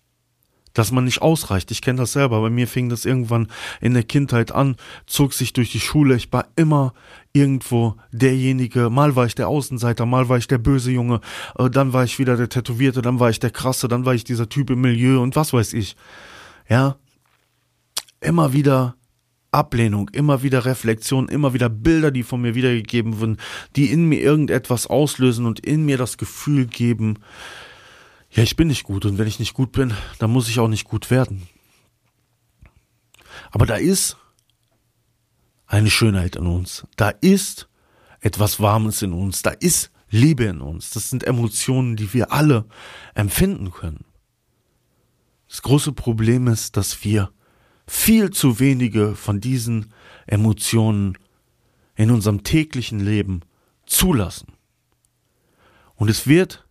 dass 0.77 0.91
man 0.91 1.05
nicht 1.05 1.23
ausreicht. 1.23 1.71
Ich 1.71 1.81
kenne 1.81 1.99
das 1.99 2.11
selber. 2.11 2.39
Bei 2.39 2.51
mir 2.51 2.67
fing 2.67 2.87
das 2.87 3.03
irgendwann 3.03 3.47
in 3.81 3.95
der 3.95 4.03
Kindheit 4.03 4.51
an, 4.51 4.75
zog 5.07 5.33
sich 5.33 5.51
durch 5.51 5.71
die 5.71 5.79
Schule. 5.79 6.15
Ich 6.15 6.31
war 6.31 6.45
immer 6.55 6.93
irgendwo 7.33 7.95
derjenige. 8.11 8.91
Mal 8.91 9.15
war 9.15 9.25
ich 9.25 9.33
der 9.33 9.47
Außenseiter, 9.47 10.05
mal 10.05 10.29
war 10.29 10.37
ich 10.37 10.47
der 10.47 10.59
böse 10.59 10.91
Junge, 10.91 11.21
äh, 11.57 11.69
dann 11.71 11.93
war 11.93 12.03
ich 12.03 12.19
wieder 12.19 12.37
der 12.37 12.49
Tätowierte, 12.49 13.01
dann 13.01 13.19
war 13.19 13.31
ich 13.31 13.39
der 13.39 13.49
Krasse, 13.49 13.87
dann 13.87 14.05
war 14.05 14.13
ich 14.13 14.23
dieser 14.23 14.49
Typ 14.49 14.69
im 14.69 14.81
Milieu 14.81 15.19
und 15.19 15.35
was 15.35 15.51
weiß 15.51 15.73
ich. 15.73 15.95
Ja, 16.69 16.97
immer 18.21 18.53
wieder 18.53 18.95
Ablehnung, 19.51 20.09
immer 20.13 20.43
wieder 20.43 20.65
Reflexion, 20.65 21.27
immer 21.27 21.55
wieder 21.55 21.69
Bilder, 21.69 22.11
die 22.11 22.23
von 22.23 22.41
mir 22.41 22.53
wiedergegeben 22.53 23.19
wurden, 23.19 23.37
die 23.75 23.91
in 23.91 24.07
mir 24.07 24.19
irgendetwas 24.19 24.85
auslösen 24.85 25.47
und 25.47 25.59
in 25.59 25.85
mir 25.85 25.97
das 25.97 26.17
Gefühl 26.17 26.67
geben, 26.67 27.17
ja, 28.31 28.43
ich 28.43 28.55
bin 28.55 28.67
nicht 28.67 28.83
gut 28.83 29.05
und 29.05 29.17
wenn 29.17 29.27
ich 29.27 29.39
nicht 29.39 29.53
gut 29.53 29.71
bin, 29.71 29.93
dann 30.19 30.31
muss 30.31 30.49
ich 30.49 30.59
auch 30.59 30.67
nicht 30.67 30.85
gut 30.85 31.09
werden. 31.09 31.47
Aber 33.51 33.65
da 33.65 33.75
ist 33.75 34.17
eine 35.65 35.89
Schönheit 35.89 36.35
in 36.35 36.45
uns. 36.45 36.85
Da 36.95 37.09
ist 37.09 37.69
etwas 38.21 38.59
Warmes 38.59 39.01
in 39.01 39.13
uns. 39.13 39.41
Da 39.41 39.51
ist 39.51 39.91
Liebe 40.09 40.45
in 40.45 40.61
uns. 40.61 40.91
Das 40.91 41.09
sind 41.09 41.23
Emotionen, 41.23 41.95
die 41.95 42.13
wir 42.13 42.31
alle 42.31 42.65
empfinden 43.13 43.71
können. 43.71 44.05
Das 45.47 45.61
große 45.61 45.93
Problem 45.93 46.47
ist, 46.47 46.77
dass 46.77 47.03
wir 47.03 47.31
viel 47.85 48.31
zu 48.31 48.59
wenige 48.59 49.15
von 49.15 49.39
diesen 49.39 49.93
Emotionen 50.25 51.17
in 51.95 52.11
unserem 52.11 52.43
täglichen 52.43 52.99
Leben 52.99 53.41
zulassen. 53.85 54.53
Und 55.95 56.09
es 56.09 56.27
wird 56.27 56.66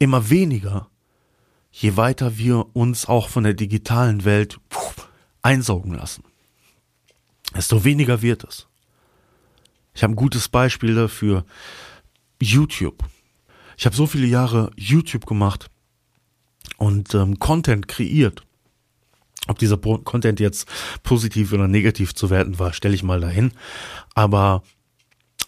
immer 0.00 0.30
weniger, 0.30 0.88
je 1.70 1.96
weiter 1.96 2.36
wir 2.36 2.74
uns 2.74 3.06
auch 3.06 3.28
von 3.28 3.44
der 3.44 3.54
digitalen 3.54 4.24
Welt 4.24 4.58
einsaugen 5.42 5.94
lassen. 5.94 6.24
Desto 7.54 7.84
weniger 7.84 8.22
wird 8.22 8.42
es. 8.42 8.66
Ich 9.94 10.02
habe 10.02 10.14
ein 10.14 10.16
gutes 10.16 10.48
Beispiel 10.48 10.94
dafür. 10.94 11.44
YouTube. 12.40 13.04
Ich 13.76 13.86
habe 13.86 13.94
so 13.94 14.06
viele 14.06 14.26
Jahre 14.26 14.70
YouTube 14.76 15.26
gemacht 15.26 15.70
und 16.76 17.14
ähm, 17.14 17.38
Content 17.38 17.86
kreiert. 17.86 18.42
Ob 19.48 19.58
dieser 19.58 19.78
Content 19.78 20.40
jetzt 20.40 20.68
positiv 21.02 21.52
oder 21.52 21.68
negativ 21.68 22.14
zu 22.14 22.30
werten 22.30 22.58
war, 22.58 22.72
stelle 22.72 22.94
ich 22.94 23.02
mal 23.02 23.20
dahin. 23.20 23.52
Aber 24.14 24.62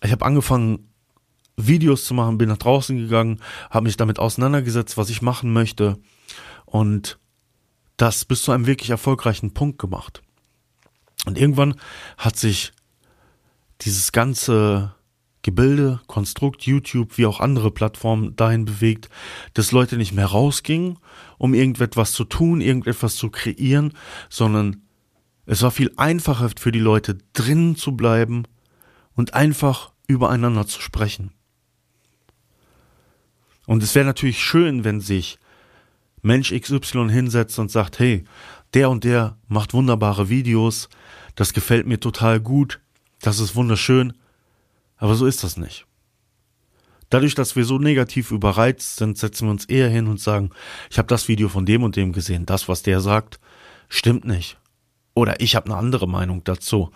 ich 0.02 0.12
habe 0.12 0.24
angefangen, 0.24 0.91
Videos 1.56 2.04
zu 2.04 2.14
machen, 2.14 2.38
bin 2.38 2.48
nach 2.48 2.58
draußen 2.58 2.96
gegangen, 2.96 3.40
habe 3.70 3.84
mich 3.84 3.96
damit 3.96 4.18
auseinandergesetzt, 4.18 4.96
was 4.96 5.10
ich 5.10 5.22
machen 5.22 5.52
möchte 5.52 5.98
und 6.64 7.18
das 7.96 8.24
bis 8.24 8.42
zu 8.42 8.52
einem 8.52 8.66
wirklich 8.66 8.90
erfolgreichen 8.90 9.54
Punkt 9.54 9.78
gemacht. 9.78 10.22
Und 11.26 11.38
irgendwann 11.38 11.76
hat 12.16 12.36
sich 12.36 12.72
dieses 13.82 14.12
ganze 14.12 14.94
Gebilde, 15.42 16.00
Konstrukt, 16.06 16.62
YouTube, 16.62 17.18
wie 17.18 17.26
auch 17.26 17.40
andere 17.40 17.70
Plattformen 17.70 18.36
dahin 18.36 18.64
bewegt, 18.64 19.08
dass 19.54 19.72
Leute 19.72 19.96
nicht 19.96 20.12
mehr 20.12 20.26
rausgingen, 20.26 20.98
um 21.36 21.52
irgendetwas 21.52 22.12
zu 22.12 22.24
tun, 22.24 22.60
irgendetwas 22.60 23.16
zu 23.16 23.28
kreieren, 23.28 23.92
sondern 24.28 24.82
es 25.44 25.62
war 25.62 25.72
viel 25.72 25.92
einfacher 25.96 26.50
für 26.56 26.70
die 26.70 26.78
Leute 26.78 27.18
drinnen 27.32 27.76
zu 27.76 27.96
bleiben 27.96 28.44
und 29.14 29.34
einfach 29.34 29.92
übereinander 30.06 30.66
zu 30.66 30.80
sprechen. 30.80 31.32
Und 33.66 33.82
es 33.82 33.94
wäre 33.94 34.06
natürlich 34.06 34.42
schön, 34.42 34.84
wenn 34.84 35.00
sich 35.00 35.38
Mensch 36.22 36.52
XY 36.52 37.10
hinsetzt 37.10 37.58
und 37.58 37.70
sagt, 37.70 37.98
hey, 37.98 38.24
der 38.74 38.90
und 38.90 39.04
der 39.04 39.36
macht 39.48 39.74
wunderbare 39.74 40.28
Videos, 40.28 40.88
das 41.34 41.52
gefällt 41.52 41.86
mir 41.86 42.00
total 42.00 42.40
gut, 42.40 42.80
das 43.20 43.38
ist 43.38 43.54
wunderschön, 43.54 44.14
aber 44.96 45.14
so 45.14 45.26
ist 45.26 45.44
das 45.44 45.56
nicht. 45.56 45.86
Dadurch, 47.10 47.34
dass 47.34 47.56
wir 47.56 47.64
so 47.66 47.78
negativ 47.78 48.30
überreizt 48.30 48.96
sind, 48.96 49.18
setzen 49.18 49.46
wir 49.46 49.50
uns 49.50 49.66
eher 49.66 49.90
hin 49.90 50.06
und 50.06 50.18
sagen, 50.18 50.50
ich 50.90 50.96
habe 50.96 51.08
das 51.08 51.28
Video 51.28 51.48
von 51.48 51.66
dem 51.66 51.82
und 51.82 51.96
dem 51.96 52.12
gesehen, 52.12 52.46
das, 52.46 52.68
was 52.68 52.82
der 52.82 53.00
sagt, 53.00 53.38
stimmt 53.88 54.24
nicht. 54.24 54.56
Oder 55.12 55.40
ich 55.40 55.54
habe 55.54 55.66
eine 55.66 55.76
andere 55.76 56.08
Meinung 56.08 56.42
dazu. 56.44 56.90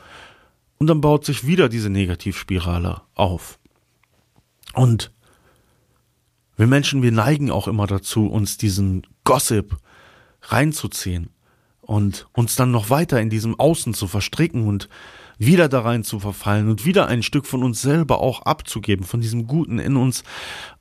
Und 0.79 0.87
dann 0.87 1.03
baut 1.03 1.27
sich 1.27 1.47
wieder 1.47 1.69
diese 1.69 1.91
Negativspirale 1.91 3.03
auf. 3.15 3.59
Und 4.73 5.13
wir 6.57 6.67
Menschen, 6.67 7.03
wir 7.03 7.13
neigen 7.13 7.51
auch 7.51 7.69
immer 7.69 7.87
dazu, 7.87 8.27
uns 8.27 8.57
diesen 8.57 9.07
Gossip 9.25 9.77
reinzuziehen 10.43 11.31
und 11.81 12.27
uns 12.33 12.57
dann 12.57 12.71
noch 12.71 12.91
weiter 12.91 13.21
in 13.21 13.31
diesem 13.31 13.59
Außen 13.59 13.95
zu 13.95 14.09
verstricken 14.09 14.67
und 14.67 14.89
wieder 15.39 15.69
da 15.69 15.81
rein 15.81 16.03
zu 16.03 16.19
verfallen 16.19 16.69
und 16.69 16.85
wieder 16.85 17.09
ein 17.09 17.23
Stück 17.23 17.47
von 17.47 17.63
uns 17.63 17.83
selber 17.83 18.21
auch 18.21 18.43
abzugeben, 18.43 19.05
von 19.05 19.21
diesem 19.21 19.47
Guten 19.47 19.79
in 19.79 19.97
uns, 19.97 20.25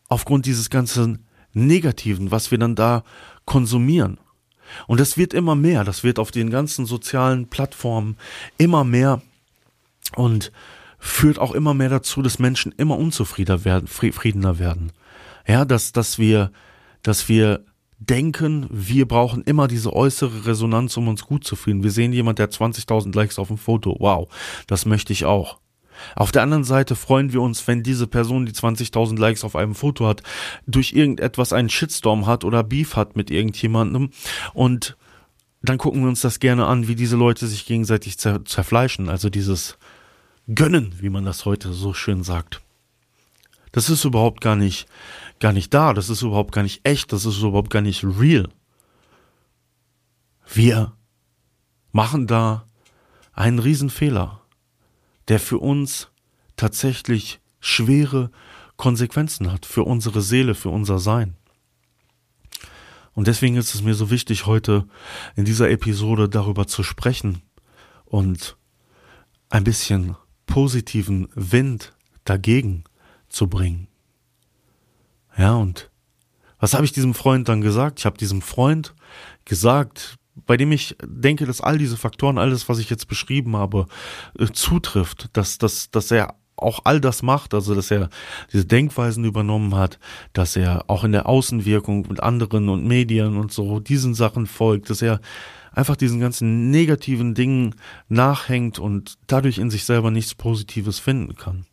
aufgrund 0.07 0.45
dieses 0.45 0.69
ganzen 0.69 1.25
Negativen, 1.53 2.31
was 2.31 2.51
wir 2.51 2.57
dann 2.57 2.75
da 2.75 3.03
konsumieren. 3.45 4.17
Und 4.87 4.99
das 4.99 5.17
wird 5.17 5.33
immer 5.33 5.55
mehr, 5.55 5.83
das 5.83 6.03
wird 6.03 6.19
auf 6.19 6.31
den 6.31 6.49
ganzen 6.49 6.85
sozialen 6.85 7.47
Plattformen 7.49 8.17
immer 8.57 8.83
mehr 8.83 9.21
und 10.15 10.51
führt 10.97 11.37
auch 11.37 11.53
immer 11.53 11.73
mehr 11.73 11.89
dazu, 11.89 12.21
dass 12.21 12.39
Menschen 12.39 12.73
immer 12.77 12.97
unzufriedener 12.97 13.63
werden, 13.65 13.87
werden. 14.59 14.91
Ja, 15.47 15.65
dass, 15.65 15.91
dass 15.91 16.17
wir, 16.17 16.51
dass 17.03 17.29
wir 17.29 17.65
denken, 17.99 18.67
wir 18.69 19.07
brauchen 19.07 19.43
immer 19.43 19.67
diese 19.67 19.93
äußere 19.93 20.45
Resonanz, 20.45 20.97
um 20.97 21.07
uns 21.07 21.25
gut 21.25 21.43
zu 21.43 21.55
fühlen. 21.55 21.83
Wir 21.83 21.91
sehen 21.91 22.13
jemand, 22.13 22.39
der 22.39 22.49
20.000 22.49 23.15
Likes 23.15 23.39
auf 23.39 23.47
dem 23.47 23.57
Foto. 23.57 23.95
Wow, 23.99 24.29
das 24.67 24.85
möchte 24.85 25.13
ich 25.13 25.25
auch. 25.25 25.59
Auf 26.15 26.31
der 26.31 26.43
anderen 26.43 26.65
Seite 26.65 26.95
freuen 26.95 27.31
wir 27.31 27.41
uns, 27.41 27.67
wenn 27.67 27.83
diese 27.83 28.07
Person, 28.07 28.45
die 28.45 28.51
20.000 28.51 29.17
Likes 29.17 29.43
auf 29.43 29.55
einem 29.55 29.75
Foto 29.75 30.07
hat, 30.07 30.23
durch 30.67 30.93
irgendetwas 30.93 31.53
einen 31.53 31.69
Shitstorm 31.69 32.25
hat 32.25 32.43
oder 32.43 32.63
Beef 32.63 32.95
hat 32.95 33.15
mit 33.15 33.31
irgendjemandem 33.31 34.09
und 34.53 34.97
dann 35.61 35.77
gucken 35.77 36.01
wir 36.01 36.09
uns 36.09 36.21
das 36.21 36.39
gerne 36.39 36.67
an, 36.67 36.87
wie 36.87 36.95
diese 36.95 37.15
Leute 37.15 37.47
sich 37.47 37.65
gegenseitig 37.65 38.19
zer 38.19 38.45
zerfleischen, 38.45 39.09
also 39.09 39.29
dieses 39.29 39.77
Gönnen, 40.53 40.93
wie 40.99 41.09
man 41.09 41.25
das 41.25 41.45
heute 41.45 41.73
so 41.73 41.93
schön 41.93 42.23
sagt. 42.23 42.61
Das 43.71 43.89
ist 43.89 44.05
überhaupt 44.05 44.41
gar 44.41 44.55
nicht 44.55 44.87
gar 45.39 45.53
nicht 45.53 45.73
da, 45.73 45.93
das 45.93 46.09
ist 46.09 46.21
überhaupt 46.21 46.53
gar 46.53 46.63
nicht 46.63 46.87
echt, 46.87 47.11
das 47.11 47.25
ist 47.25 47.39
überhaupt 47.39 47.69
gar 47.69 47.81
nicht 47.81 48.03
real. 48.03 48.49
Wir 50.53 50.93
machen 51.91 52.27
da 52.27 52.67
einen 53.33 53.59
Riesenfehler, 53.59 54.41
der 55.27 55.39
für 55.39 55.57
uns 55.57 56.09
tatsächlich 56.55 57.39
schwere 57.59 58.31
Konsequenzen 58.77 59.51
hat, 59.51 59.65
für 59.65 59.83
unsere 59.83 60.21
Seele, 60.21 60.55
für 60.55 60.69
unser 60.69 60.99
Sein. 60.99 61.35
Und 63.13 63.27
deswegen 63.27 63.55
ist 63.55 63.73
es 63.73 63.81
mir 63.81 63.95
so 63.95 64.11
wichtig, 64.11 64.45
heute 64.45 64.87
in 65.35 65.45
dieser 65.45 65.69
Episode 65.69 66.27
darüber 66.27 66.67
zu 66.67 66.83
sprechen 66.83 67.41
und 68.03 68.57
ein 69.49 69.63
bisschen 69.63 70.15
positiven 70.45 71.29
Wind 71.33 71.93
dagegen 72.25 72.83
zu 73.29 73.47
bringen. 73.47 73.87
Ja, 75.37 75.55
und 75.55 75.89
was 76.59 76.73
habe 76.73 76.85
ich 76.85 76.93
diesem 76.93 77.13
Freund 77.13 77.49
dann 77.49 77.61
gesagt? 77.61 77.99
Ich 77.99 78.05
habe 78.05 78.17
diesem 78.17 78.41
Freund 78.41 78.93
gesagt, 79.43 80.15
bei 80.45 80.57
dem 80.57 80.71
ich 80.71 80.95
denke, 81.03 81.45
dass 81.45 81.61
all 81.61 81.77
diese 81.77 81.97
Faktoren, 81.97 82.37
alles, 82.37 82.67
was 82.69 82.79
ich 82.79 82.89
jetzt 82.89 83.07
beschrieben 83.07 83.55
habe, 83.55 83.85
äh, 84.37 84.47
zutrifft, 84.47 85.29
dass, 85.33 85.57
dass, 85.57 85.91
dass 85.91 86.11
er 86.11 86.35
auch 86.57 86.81
all 86.85 87.01
das 87.01 87.21
macht, 87.21 87.53
also 87.53 87.75
dass 87.75 87.91
er 87.91 88.09
diese 88.53 88.65
Denkweisen 88.65 89.25
übernommen 89.25 89.75
hat, 89.75 89.99
dass 90.33 90.55
er 90.55 90.85
auch 90.87 91.03
in 91.03 91.11
der 91.11 91.27
Außenwirkung 91.27 92.07
mit 92.09 92.21
anderen 92.21 92.69
und 92.69 92.85
Medien 92.85 93.37
und 93.37 93.51
so 93.51 93.79
diesen 93.79 94.13
Sachen 94.13 94.45
folgt, 94.45 94.89
dass 94.89 95.01
er 95.01 95.19
einfach 95.73 95.97
diesen 95.97 96.21
ganzen 96.21 96.71
negativen 96.71 97.33
Dingen 97.33 97.75
nachhängt 98.07 98.79
und 98.79 99.15
dadurch 99.27 99.57
in 99.57 99.69
sich 99.69 99.83
selber 99.83 100.11
nichts 100.11 100.33
Positives 100.33 100.99
finden 100.99 101.35
kann. 101.35 101.65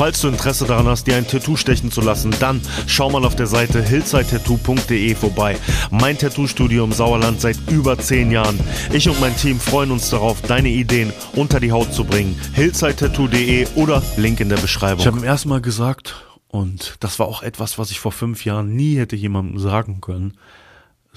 Falls 0.00 0.22
du 0.22 0.28
Interesse 0.28 0.64
daran 0.64 0.86
hast, 0.86 1.06
dir 1.06 1.16
ein 1.16 1.26
Tattoo 1.26 1.56
stechen 1.56 1.92
zu 1.92 2.00
lassen, 2.00 2.34
dann 2.40 2.62
schau 2.86 3.10
mal 3.10 3.22
auf 3.26 3.36
der 3.36 3.46
Seite 3.46 3.82
hillsidetattoo.de 3.82 5.14
vorbei. 5.14 5.58
Mein 5.90 6.16
Tattoo-Studio 6.16 6.84
im 6.84 6.92
Sauerland 6.92 7.38
seit 7.38 7.58
über 7.70 7.98
10 7.98 8.30
Jahren. 8.30 8.58
Ich 8.94 9.10
und 9.10 9.20
mein 9.20 9.36
Team 9.36 9.60
freuen 9.60 9.90
uns 9.90 10.08
darauf, 10.08 10.40
deine 10.40 10.70
Ideen 10.70 11.12
unter 11.34 11.60
die 11.60 11.70
Haut 11.70 11.92
zu 11.92 12.06
bringen. 12.06 12.34
hillsidetattoo.de 12.54 13.66
oder 13.74 14.02
Link 14.16 14.40
in 14.40 14.48
der 14.48 14.56
Beschreibung. 14.56 15.00
Ich 15.00 15.06
habe 15.06 15.18
ihm 15.18 15.24
erstmal 15.24 15.60
gesagt, 15.60 16.14
und 16.48 16.96
das 17.00 17.18
war 17.18 17.28
auch 17.28 17.42
etwas, 17.42 17.78
was 17.78 17.90
ich 17.90 18.00
vor 18.00 18.12
fünf 18.12 18.46
Jahren 18.46 18.74
nie 18.74 18.96
hätte 18.96 19.16
jemandem 19.16 19.58
sagen 19.58 20.00
können. 20.00 20.32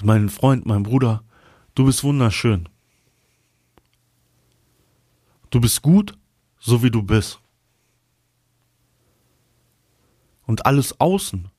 Mein 0.02 0.28
Freund, 0.28 0.66
mein 0.66 0.82
Bruder, 0.82 1.22
du 1.74 1.86
bist 1.86 2.04
wunderschön. 2.04 2.68
Du 5.48 5.58
bist 5.58 5.80
gut, 5.80 6.18
so 6.60 6.82
wie 6.82 6.90
du 6.90 7.02
bist. 7.02 7.40
Und 10.46 10.66
alles 10.66 11.00
außen 11.00 11.50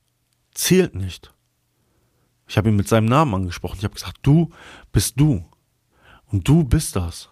zählt 0.54 0.96
nicht. 0.96 1.34
Ich 2.48 2.58
habe 2.58 2.70
ihn 2.70 2.76
mit 2.76 2.88
seinem 2.88 3.08
Namen 3.08 3.34
angesprochen. 3.34 3.78
Ich 3.80 3.84
habe 3.84 3.96
gesagt, 3.96 4.20
du 4.22 4.52
bist 4.92 5.20
du. 5.20 5.46
Und 6.28 6.48
du 6.48 6.64
bist 6.64 6.96
das. 6.96 7.30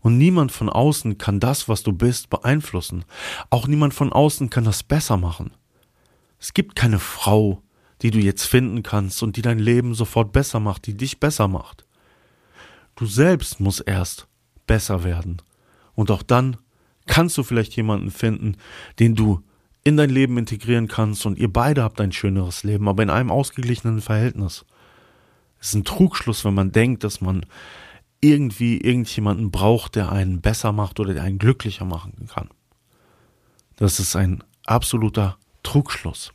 Und 0.00 0.18
niemand 0.18 0.52
von 0.52 0.68
außen 0.68 1.16
kann 1.18 1.40
das, 1.40 1.68
was 1.68 1.82
du 1.82 1.92
bist, 1.92 2.28
beeinflussen. 2.28 3.04
Auch 3.50 3.66
niemand 3.66 3.94
von 3.94 4.12
außen 4.12 4.50
kann 4.50 4.64
das 4.64 4.82
besser 4.82 5.16
machen. 5.16 5.52
Es 6.38 6.52
gibt 6.52 6.76
keine 6.76 6.98
Frau, 6.98 7.62
die 8.02 8.10
du 8.10 8.18
jetzt 8.18 8.44
finden 8.44 8.82
kannst 8.82 9.22
und 9.22 9.36
die 9.36 9.42
dein 9.42 9.58
Leben 9.58 9.94
sofort 9.94 10.32
besser 10.32 10.60
macht, 10.60 10.86
die 10.86 10.94
dich 10.94 11.20
besser 11.20 11.48
macht. 11.48 11.86
Du 12.96 13.06
selbst 13.06 13.60
musst 13.60 13.82
erst 13.86 14.28
besser 14.66 15.04
werden. 15.04 15.40
Und 15.94 16.10
auch 16.10 16.22
dann 16.22 16.58
kannst 17.06 17.38
du 17.38 17.42
vielleicht 17.42 17.74
jemanden 17.76 18.10
finden, 18.10 18.56
den 18.98 19.14
du 19.14 19.42
in 19.84 19.98
dein 19.98 20.10
Leben 20.10 20.38
integrieren 20.38 20.88
kannst 20.88 21.26
und 21.26 21.38
ihr 21.38 21.52
beide 21.52 21.82
habt 21.82 22.00
ein 22.00 22.12
schöneres 22.12 22.64
Leben, 22.64 22.88
aber 22.88 23.02
in 23.02 23.10
einem 23.10 23.30
ausgeglichenen 23.30 24.00
Verhältnis. 24.00 24.64
Es 25.60 25.68
ist 25.68 25.74
ein 25.74 25.84
Trugschluss, 25.84 26.44
wenn 26.44 26.54
man 26.54 26.72
denkt, 26.72 27.04
dass 27.04 27.20
man 27.20 27.46
irgendwie 28.20 28.78
irgendjemanden 28.78 29.50
braucht, 29.50 29.96
der 29.96 30.10
einen 30.10 30.40
besser 30.40 30.72
macht 30.72 30.98
oder 31.00 31.12
der 31.12 31.22
einen 31.22 31.38
glücklicher 31.38 31.84
machen 31.84 32.28
kann. 32.32 32.48
Das 33.76 34.00
ist 34.00 34.16
ein 34.16 34.42
absoluter 34.64 35.36
Trugschluss. 35.62 36.32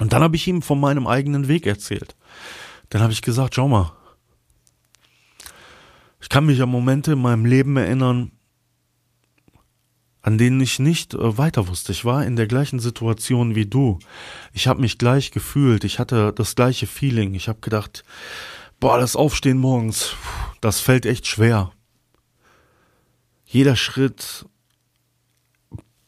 Und 0.00 0.12
dann 0.12 0.22
habe 0.22 0.36
ich 0.36 0.46
ihm 0.46 0.60
von 0.60 0.78
meinem 0.78 1.06
eigenen 1.06 1.48
Weg 1.48 1.66
erzählt. 1.66 2.14
Dann 2.90 3.00
habe 3.00 3.12
ich 3.12 3.22
gesagt, 3.22 3.54
schau 3.54 3.68
mal, 3.68 3.92
ich 6.20 6.28
kann 6.28 6.46
mich 6.46 6.60
an 6.60 6.68
Momente 6.68 7.12
in 7.12 7.22
meinem 7.22 7.44
Leben 7.44 7.76
erinnern, 7.76 8.32
an 10.24 10.38
denen 10.38 10.58
ich 10.62 10.78
nicht 10.78 11.12
äh, 11.12 11.36
weiter 11.36 11.68
wusste. 11.68 11.92
Ich 11.92 12.06
war 12.06 12.24
in 12.24 12.34
der 12.34 12.46
gleichen 12.46 12.80
Situation 12.80 13.54
wie 13.54 13.66
du. 13.66 13.98
Ich 14.54 14.66
habe 14.66 14.80
mich 14.80 14.96
gleich 14.96 15.32
gefühlt, 15.32 15.84
ich 15.84 15.98
hatte 15.98 16.32
das 16.32 16.54
gleiche 16.54 16.86
Feeling. 16.86 17.34
Ich 17.34 17.46
habe 17.46 17.60
gedacht, 17.60 18.04
boah, 18.80 18.98
das 18.98 19.16
Aufstehen 19.16 19.58
morgens, 19.58 20.16
das 20.62 20.80
fällt 20.80 21.04
echt 21.04 21.26
schwer. 21.26 21.72
Jeder 23.44 23.76
Schritt 23.76 24.46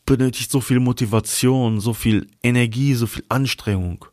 benötigt 0.06 0.50
so 0.50 0.62
viel 0.62 0.80
Motivation, 0.80 1.78
so 1.78 1.92
viel 1.92 2.26
Energie, 2.42 2.94
so 2.94 3.06
viel 3.06 3.24
Anstrengung. 3.28 4.06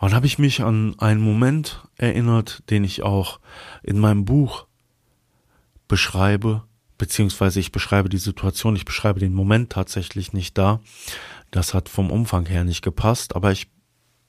Und 0.00 0.12
habe 0.12 0.26
ich 0.26 0.38
mich 0.38 0.60
an 0.62 0.98
einen 0.98 1.22
Moment 1.22 1.82
erinnert, 1.96 2.62
den 2.68 2.84
ich 2.84 3.02
auch 3.02 3.40
in 3.82 3.98
meinem 3.98 4.26
Buch 4.26 4.66
beschreibe, 5.88 6.64
beziehungsweise 7.00 7.60
ich 7.60 7.72
beschreibe 7.72 8.10
die 8.10 8.18
Situation, 8.18 8.76
ich 8.76 8.84
beschreibe 8.84 9.20
den 9.20 9.32
Moment 9.32 9.72
tatsächlich 9.72 10.34
nicht 10.34 10.58
da. 10.58 10.80
Das 11.50 11.72
hat 11.72 11.88
vom 11.88 12.10
Umfang 12.10 12.44
her 12.44 12.62
nicht 12.62 12.82
gepasst, 12.82 13.34
aber 13.34 13.50
ich 13.52 13.68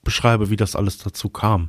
beschreibe, 0.02 0.48
wie 0.48 0.56
das 0.56 0.74
alles 0.74 0.96
dazu 0.96 1.28
kam. 1.28 1.68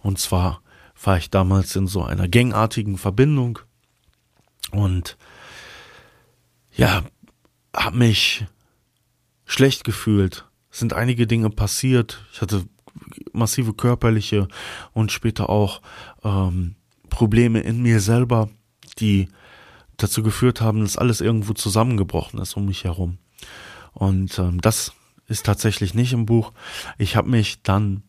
Und 0.00 0.18
zwar 0.18 0.60
war 1.02 1.16
ich 1.16 1.30
damals 1.30 1.74
in 1.74 1.86
so 1.86 2.04
einer 2.04 2.28
gangartigen 2.28 2.98
Verbindung 2.98 3.60
und 4.72 5.16
ja, 6.76 7.02
habe 7.74 7.96
mich 7.96 8.44
schlecht 9.46 9.84
gefühlt. 9.84 10.46
Es 10.70 10.80
sind 10.80 10.92
einige 10.92 11.26
Dinge 11.26 11.48
passiert. 11.48 12.26
Ich 12.34 12.42
hatte 12.42 12.66
massive 13.32 13.72
körperliche 13.72 14.48
und 14.92 15.12
später 15.12 15.48
auch 15.48 15.80
ähm, 16.22 16.74
Probleme 17.08 17.60
in 17.60 17.80
mir 17.80 18.00
selber, 18.00 18.50
die 18.98 19.28
dazu 20.02 20.22
geführt 20.22 20.60
haben, 20.60 20.80
dass 20.80 20.96
alles 20.96 21.20
irgendwo 21.20 21.52
zusammengebrochen 21.52 22.40
ist 22.40 22.56
um 22.56 22.66
mich 22.66 22.84
herum. 22.84 23.18
Und 23.92 24.38
ähm, 24.38 24.60
das 24.60 24.92
ist 25.26 25.46
tatsächlich 25.46 25.94
nicht 25.94 26.12
im 26.12 26.26
Buch. 26.26 26.52
Ich 26.98 27.16
habe 27.16 27.30
mich 27.30 27.62
dann 27.62 28.02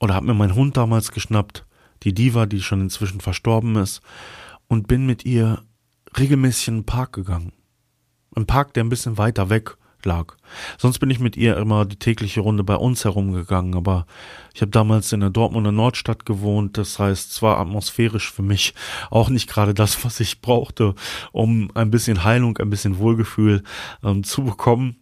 oder 0.00 0.14
habe 0.14 0.26
mir 0.26 0.34
meinen 0.34 0.54
Hund 0.54 0.76
damals 0.76 1.12
geschnappt, 1.12 1.66
die 2.02 2.14
Diva, 2.14 2.46
die 2.46 2.62
schon 2.62 2.80
inzwischen 2.80 3.20
verstorben 3.20 3.76
ist, 3.76 4.00
und 4.68 4.86
bin 4.86 5.06
mit 5.06 5.24
ihr 5.24 5.64
regelmäßig 6.16 6.68
in 6.68 6.74
den 6.78 6.86
Park 6.86 7.12
gegangen. 7.12 7.52
Ein 8.36 8.46
Park, 8.46 8.74
der 8.74 8.84
ein 8.84 8.88
bisschen 8.88 9.18
weiter 9.18 9.50
weg 9.50 9.76
lag. 10.04 10.34
Sonst 10.78 10.98
bin 10.98 11.10
ich 11.10 11.18
mit 11.18 11.36
ihr 11.36 11.56
immer 11.56 11.84
die 11.84 11.96
tägliche 11.96 12.40
Runde 12.40 12.64
bei 12.64 12.76
uns 12.76 13.04
herumgegangen, 13.04 13.74
aber 13.74 14.06
ich 14.54 14.60
habe 14.60 14.70
damals 14.70 15.12
in 15.12 15.20
der 15.20 15.30
Dortmunder 15.30 15.72
Nordstadt 15.72 16.26
gewohnt, 16.26 16.78
das 16.78 16.98
heißt, 16.98 17.30
es 17.30 17.42
war 17.42 17.58
atmosphärisch 17.58 18.32
für 18.32 18.42
mich 18.42 18.74
auch 19.10 19.28
nicht 19.28 19.48
gerade 19.48 19.74
das, 19.74 20.04
was 20.04 20.20
ich 20.20 20.40
brauchte, 20.40 20.94
um 21.32 21.70
ein 21.74 21.90
bisschen 21.90 22.24
Heilung, 22.24 22.58
ein 22.58 22.70
bisschen 22.70 22.98
Wohlgefühl 22.98 23.62
ähm, 24.02 24.24
zu 24.24 24.44
bekommen. 24.44 24.96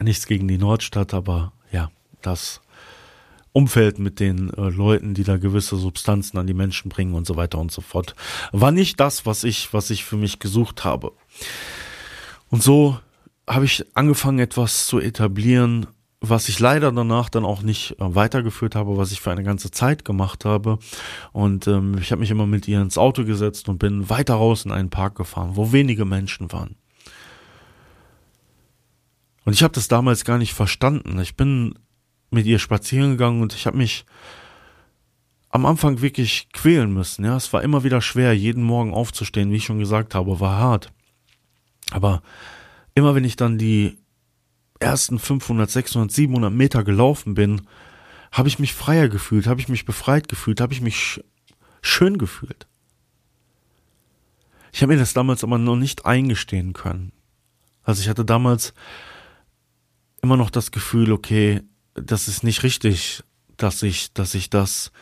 Nichts 0.00 0.26
gegen 0.26 0.48
die 0.48 0.58
Nordstadt, 0.58 1.14
aber 1.14 1.52
ja, 1.72 1.90
das 2.22 2.60
Umfeld 3.52 3.98
mit 3.98 4.20
den 4.20 4.50
äh, 4.54 4.68
Leuten, 4.68 5.14
die 5.14 5.24
da 5.24 5.36
gewisse 5.36 5.76
Substanzen 5.76 6.38
an 6.38 6.46
die 6.46 6.54
Menschen 6.54 6.88
bringen 6.88 7.14
und 7.14 7.26
so 7.26 7.36
weiter 7.36 7.58
und 7.58 7.72
so 7.72 7.80
fort, 7.80 8.14
war 8.52 8.70
nicht 8.70 9.00
das, 9.00 9.26
was 9.26 9.42
ich, 9.44 9.72
was 9.72 9.90
ich 9.90 10.04
für 10.04 10.16
mich 10.16 10.38
gesucht 10.38 10.84
habe. 10.84 11.12
Und 12.48 12.62
so 12.62 12.98
habe 13.48 13.64
ich 13.64 13.84
angefangen, 13.94 14.38
etwas 14.38 14.86
zu 14.86 15.00
etablieren, 15.00 15.86
was 16.20 16.48
ich 16.48 16.60
leider 16.60 16.92
danach 16.92 17.30
dann 17.30 17.44
auch 17.44 17.62
nicht 17.62 17.92
äh, 17.92 18.14
weitergeführt 18.14 18.74
habe, 18.74 18.96
was 18.96 19.10
ich 19.10 19.20
für 19.20 19.30
eine 19.30 19.42
ganze 19.42 19.70
Zeit 19.70 20.04
gemacht 20.04 20.44
habe. 20.44 20.78
Und 21.32 21.66
ähm, 21.66 21.96
ich 21.98 22.12
habe 22.12 22.20
mich 22.20 22.30
immer 22.30 22.46
mit 22.46 22.68
ihr 22.68 22.80
ins 22.80 22.98
Auto 22.98 23.24
gesetzt 23.24 23.68
und 23.68 23.78
bin 23.78 24.10
weiter 24.10 24.34
raus 24.34 24.64
in 24.64 24.72
einen 24.72 24.90
Park 24.90 25.14
gefahren, 25.16 25.52
wo 25.54 25.72
wenige 25.72 26.04
Menschen 26.04 26.52
waren. 26.52 26.76
Und 29.44 29.54
ich 29.54 29.62
habe 29.62 29.72
das 29.72 29.88
damals 29.88 30.24
gar 30.24 30.38
nicht 30.38 30.52
verstanden. 30.52 31.18
Ich 31.20 31.36
bin 31.36 31.74
mit 32.30 32.46
ihr 32.46 32.58
spazieren 32.58 33.12
gegangen 33.12 33.40
und 33.40 33.54
ich 33.54 33.66
habe 33.66 33.78
mich 33.78 34.04
am 35.48 35.66
Anfang 35.66 36.00
wirklich 36.00 36.48
quälen 36.52 36.92
müssen. 36.92 37.24
Ja, 37.24 37.36
es 37.36 37.52
war 37.52 37.62
immer 37.62 37.82
wieder 37.82 38.00
schwer, 38.00 38.32
jeden 38.34 38.62
Morgen 38.62 38.92
aufzustehen, 38.92 39.50
wie 39.50 39.56
ich 39.56 39.64
schon 39.64 39.80
gesagt 39.80 40.14
habe, 40.14 40.38
war 40.38 40.58
hart. 40.58 40.92
Aber 41.90 42.22
immer 43.00 43.14
wenn 43.14 43.24
ich 43.24 43.36
dann 43.36 43.58
die 43.58 43.98
ersten 44.78 45.18
500, 45.18 45.70
600, 45.70 46.12
700 46.12 46.52
Meter 46.52 46.84
gelaufen 46.84 47.34
bin, 47.34 47.62
habe 48.32 48.48
ich 48.48 48.58
mich 48.58 48.72
freier 48.72 49.08
gefühlt, 49.08 49.46
habe 49.46 49.60
ich 49.60 49.68
mich 49.68 49.84
befreit 49.84 50.28
gefühlt, 50.28 50.60
habe 50.60 50.72
ich 50.72 50.80
mich 50.80 51.22
schön 51.82 52.18
gefühlt. 52.18 52.66
Ich 54.72 54.82
habe 54.82 54.92
mir 54.92 54.98
das 54.98 55.12
damals 55.12 55.42
aber 55.42 55.58
noch 55.58 55.76
nicht 55.76 56.06
eingestehen 56.06 56.72
können. 56.72 57.12
Also 57.82 58.02
ich 58.02 58.08
hatte 58.08 58.24
damals 58.24 58.72
immer 60.22 60.36
noch 60.36 60.50
das 60.50 60.70
Gefühl, 60.70 61.12
okay, 61.12 61.62
das 61.94 62.28
ist 62.28 62.44
nicht 62.44 62.62
richtig, 62.62 63.24
dass 63.56 63.82
ich, 63.82 64.12
dass 64.12 64.34
ich 64.34 64.48
das, 64.48 64.92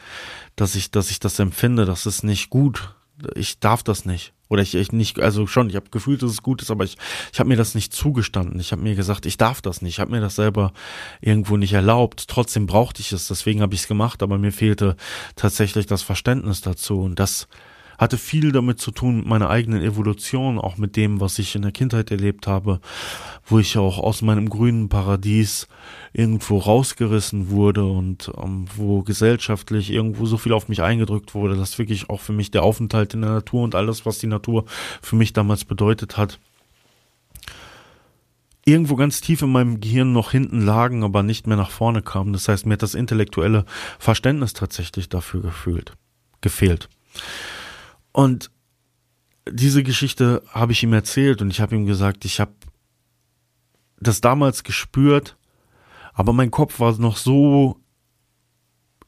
dass 0.56 0.74
ich, 0.74 0.90
dass 0.90 1.11
ich 1.11 1.20
das 1.20 1.38
empfinde, 1.38 1.84
das 1.84 2.06
ist 2.06 2.22
nicht 2.22 2.50
gut. 2.50 2.94
Ich 3.34 3.61
darf 3.61 3.82
das 3.82 4.04
nicht. 4.04 4.32
Oder 4.48 4.62
ich, 4.62 4.74
ich 4.74 4.92
nicht, 4.92 5.20
also 5.20 5.46
schon, 5.46 5.68
ich 5.68 5.76
habe 5.76 5.90
gefühlt, 5.90 6.22
dass 6.22 6.30
es 6.30 6.42
gut 6.42 6.62
ist, 6.62 6.70
aber 6.70 6.84
ich, 6.84 6.96
ich 7.32 7.38
habe 7.38 7.48
mir 7.48 7.56
das 7.56 7.74
nicht 7.74 7.92
zugestanden. 7.92 8.58
Ich 8.61 8.72
habe 8.72 8.82
mir 8.82 8.94
gesagt, 8.94 9.26
ich 9.26 9.37
darf 9.37 9.61
das 9.61 9.82
nicht. 9.82 9.94
Ich 9.94 10.00
habe 10.00 10.11
mir 10.11 10.20
das 10.20 10.37
selber 10.37 10.72
irgendwo 11.20 11.56
nicht 11.56 11.74
erlaubt. 11.74 12.28
Trotzdem 12.28 12.66
brauchte 12.66 13.00
ich 13.02 13.12
es, 13.12 13.28
deswegen 13.28 13.61
habe 13.61 13.74
ich 13.74 13.82
es 13.82 13.88
gemacht, 13.88 14.22
aber 14.22 14.38
mir 14.38 14.52
fehlte 14.52 14.96
tatsächlich 15.37 15.87
das 15.87 16.02
Verständnis 16.02 16.62
dazu. 16.62 17.00
Und 17.00 17.18
das 17.18 17.46
hatte 17.98 18.16
viel 18.16 18.52
damit 18.52 18.80
zu 18.80 18.92
tun 18.92 19.18
mit 19.18 19.26
meiner 19.26 19.50
eigenen 19.50 19.82
Evolution, 19.82 20.58
auch 20.58 20.78
mit 20.78 20.96
dem, 20.96 21.20
was 21.20 21.38
ich 21.38 21.54
in 21.54 21.62
der 21.62 21.72
Kindheit 21.72 22.11
erlebt 22.11 22.46
habe, 22.46 22.80
wo 23.44 23.58
ich 23.58 23.76
auch 23.76 23.98
aus 23.98 24.22
meinem 24.22 24.48
grünen 24.48 24.88
Paradies 24.88 25.66
irgendwo 26.12 26.58
rausgerissen 26.58 27.50
wurde 27.50 27.84
und 27.84 28.30
ähm, 28.40 28.66
wo 28.76 29.02
gesellschaftlich 29.02 29.90
irgendwo 29.90 30.26
so 30.26 30.38
viel 30.38 30.52
auf 30.52 30.68
mich 30.68 30.82
eingedrückt 30.82 31.34
wurde, 31.34 31.56
dass 31.56 31.78
wirklich 31.78 32.08
auch 32.08 32.20
für 32.20 32.32
mich 32.32 32.50
der 32.50 32.62
Aufenthalt 32.62 33.14
in 33.14 33.22
der 33.22 33.32
Natur 33.32 33.62
und 33.62 33.74
alles, 33.74 34.06
was 34.06 34.18
die 34.18 34.28
Natur 34.28 34.64
für 35.02 35.16
mich 35.16 35.32
damals 35.32 35.64
bedeutet 35.64 36.16
hat, 36.16 36.38
irgendwo 38.64 38.96
ganz 38.96 39.20
tief 39.20 39.42
in 39.42 39.50
meinem 39.50 39.80
Gehirn 39.80 40.12
noch 40.12 40.30
hinten 40.30 40.61
lagen, 40.61 41.02
aber 41.02 41.22
nicht 41.22 41.46
mehr 41.46 41.56
nach 41.56 41.70
vorne 41.70 42.02
kamen. 42.02 42.32
Das 42.32 42.48
heißt, 42.48 42.66
mir 42.66 42.74
hat 42.74 42.82
das 42.82 42.94
intellektuelle 42.94 43.64
Verständnis 43.98 44.52
tatsächlich 44.52 45.08
dafür 45.08 45.40
gefühlt, 45.40 45.94
gefehlt. 46.42 46.88
Und 48.18 48.50
diese 49.48 49.85
Geschichte 49.85 50.42
habe 50.48 50.72
ich 50.72 50.83
ihm 50.83 50.92
erzählt 50.92 51.40
und 51.40 51.50
ich 51.50 51.61
habe 51.61 51.76
ihm 51.76 51.87
gesagt, 51.87 52.24
ich 52.24 52.40
habe 52.40 52.50
das 54.00 54.20
damals 54.20 54.64
gespürt, 54.64 55.37
aber 56.14 56.33
mein 56.33 56.50
Kopf 56.50 56.81
war 56.81 56.98
noch 56.98 57.16
so 57.16 57.76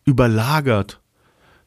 überlagert 0.04 1.00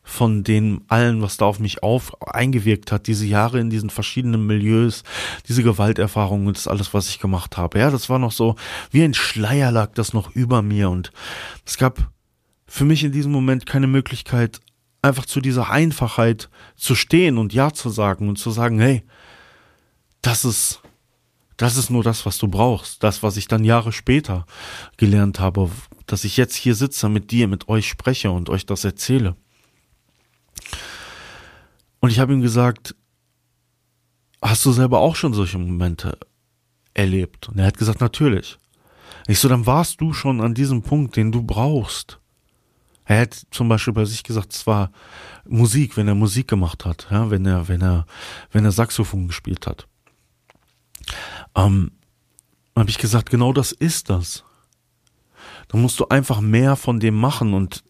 von 0.03 0.45
dem 0.45 0.85
allen, 0.87 1.21
was 1.21 1.35
da 1.35 1.43
auf 1.43 1.59
mich 1.59 1.83
auf 1.83 2.15
eingewirkt 2.21 2.93
hat, 2.93 3.07
diese 3.07 3.25
Jahre 3.25 3.59
in 3.59 3.69
diesen 3.69 3.89
verschiedenen 3.89 4.47
Milieus, 4.47 5.03
diese 5.49 5.63
Gewalterfahrungen 5.63 6.47
und 6.47 6.55
das 6.55 6.69
alles, 6.69 6.93
was 6.93 7.09
ich 7.09 7.19
gemacht 7.19 7.57
habe. 7.57 7.77
Ja, 7.77 7.91
das 7.91 8.09
war 8.09 8.19
noch 8.19 8.31
so, 8.31 8.55
wie 8.89 9.03
ein 9.03 9.13
Schleier 9.13 9.69
lag 9.69 9.91
das 9.95 10.13
noch 10.13 10.33
über 10.33 10.61
mir 10.61 10.89
und 10.89 11.11
es 11.65 11.77
gab 11.77 12.09
für 12.67 12.85
mich 12.85 13.03
in 13.03 13.11
diesem 13.11 13.33
Moment 13.33 13.65
keine 13.65 13.87
Möglichkeit, 13.87 14.61
einfach 15.03 15.25
zu 15.25 15.41
dieser 15.41 15.69
Einfachheit 15.69 16.49
zu 16.75 16.95
stehen 16.95 17.37
und 17.37 17.53
Ja 17.53 17.71
zu 17.73 17.89
sagen 17.89 18.29
und 18.29 18.37
zu 18.37 18.49
sagen, 18.51 18.79
hey, 18.79 19.03
das 20.21 20.45
ist, 20.45 20.81
das 21.57 21.75
ist 21.75 21.89
nur 21.89 22.03
das, 22.03 22.25
was 22.25 22.37
du 22.37 22.47
brauchst. 22.47 23.03
Das, 23.03 23.21
was 23.21 23.37
ich 23.37 23.47
dann 23.47 23.65
Jahre 23.65 23.91
später 23.91 24.45
gelernt 24.97 25.39
habe, 25.39 25.69
dass 26.07 26.23
ich 26.23 26.37
jetzt 26.37 26.55
hier 26.55 26.73
sitze 26.73 27.09
mit 27.09 27.31
dir, 27.31 27.47
mit 27.47 27.67
euch 27.67 27.87
spreche 27.87 28.31
und 28.31 28.49
euch 28.49 28.65
das 28.65 28.83
erzähle. 28.85 29.35
Und 31.99 32.09
ich 32.09 32.19
habe 32.19 32.33
ihm 32.33 32.41
gesagt, 32.41 32.95
hast 34.41 34.65
du 34.65 34.71
selber 34.71 34.99
auch 34.99 35.15
schon 35.15 35.33
solche 35.33 35.57
Momente 35.57 36.17
erlebt? 36.93 37.49
Und 37.49 37.59
er 37.59 37.67
hat 37.67 37.77
gesagt, 37.77 38.01
natürlich. 38.01 38.57
Ich 39.27 39.39
so, 39.39 39.47
dann 39.47 39.65
warst 39.65 40.01
du 40.01 40.13
schon 40.13 40.41
an 40.41 40.53
diesem 40.53 40.81
Punkt, 40.81 41.15
den 41.15 41.31
du 41.31 41.43
brauchst. 41.43 42.19
Er 43.05 43.21
hat 43.21 43.45
zum 43.51 43.67
Beispiel 43.69 43.93
bei 43.93 44.05
sich 44.05 44.23
gesagt, 44.23 44.53
es 44.53 44.65
war 44.65 44.91
Musik, 45.45 45.97
wenn 45.97 46.07
er 46.07 46.15
Musik 46.15 46.47
gemacht 46.47 46.85
hat, 46.85 47.07
ja, 47.11 47.29
wenn 47.29 47.45
er, 47.45 47.67
wenn 47.67 47.81
er, 47.81 48.05
wenn 48.51 48.65
er 48.65 48.71
Saxophon 48.71 49.27
gespielt 49.27 49.67
hat. 49.67 49.87
Ähm, 51.55 51.91
habe 52.75 52.89
ich 52.89 52.97
gesagt, 52.97 53.29
genau 53.29 53.53
das 53.53 53.71
ist 53.71 54.09
das. 54.09 54.43
Da 55.67 55.77
musst 55.77 55.99
du 55.99 56.07
einfach 56.07 56.39
mehr 56.39 56.75
von 56.75 56.99
dem 56.99 57.15
machen 57.15 57.53
und 57.53 57.83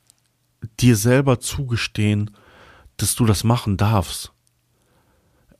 dir 0.80 0.96
selber 0.96 1.40
zugestehen, 1.40 2.32
dass 2.98 3.16
du 3.16 3.26
das 3.26 3.44
machen 3.44 3.78
darfst. 3.78 4.32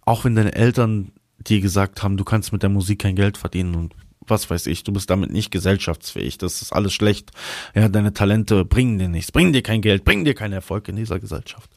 Auch 0.02 0.26
wenn 0.26 0.36
deine 0.36 0.54
Eltern 0.54 1.12
dir 1.38 1.62
gesagt 1.62 2.04
haben, 2.04 2.18
du 2.18 2.24
kannst 2.24 2.52
mit 2.52 2.64
der 2.64 2.70
Musik 2.70 3.00
kein 3.00 3.16
Geld 3.16 3.38
verdienen 3.38 3.76
und 3.76 3.96
was 4.28 4.50
weiß 4.50 4.68
ich, 4.68 4.84
du 4.84 4.92
bist 4.92 5.10
damit 5.10 5.32
nicht 5.32 5.52
gesellschaftsfähig, 5.52 6.38
das 6.38 6.62
ist 6.62 6.74
alles 6.74 6.94
schlecht. 6.94 7.32
Ja, 7.76 7.90
deine 7.90 8.14
Talente 8.14 8.66
bringen 8.66 8.98
dir 8.98 9.10
nichts, 9.10 9.32
bringen 9.32 9.54
dir 9.54 9.64
kein 9.64 9.82
Geld, 9.82 10.04
bringen 10.04 10.26
dir 10.26 10.34
keinen 10.34 10.54
Erfolg 10.54 10.88
in 10.88 10.96
dieser 10.96 11.20
Gesellschaft. 11.20 11.70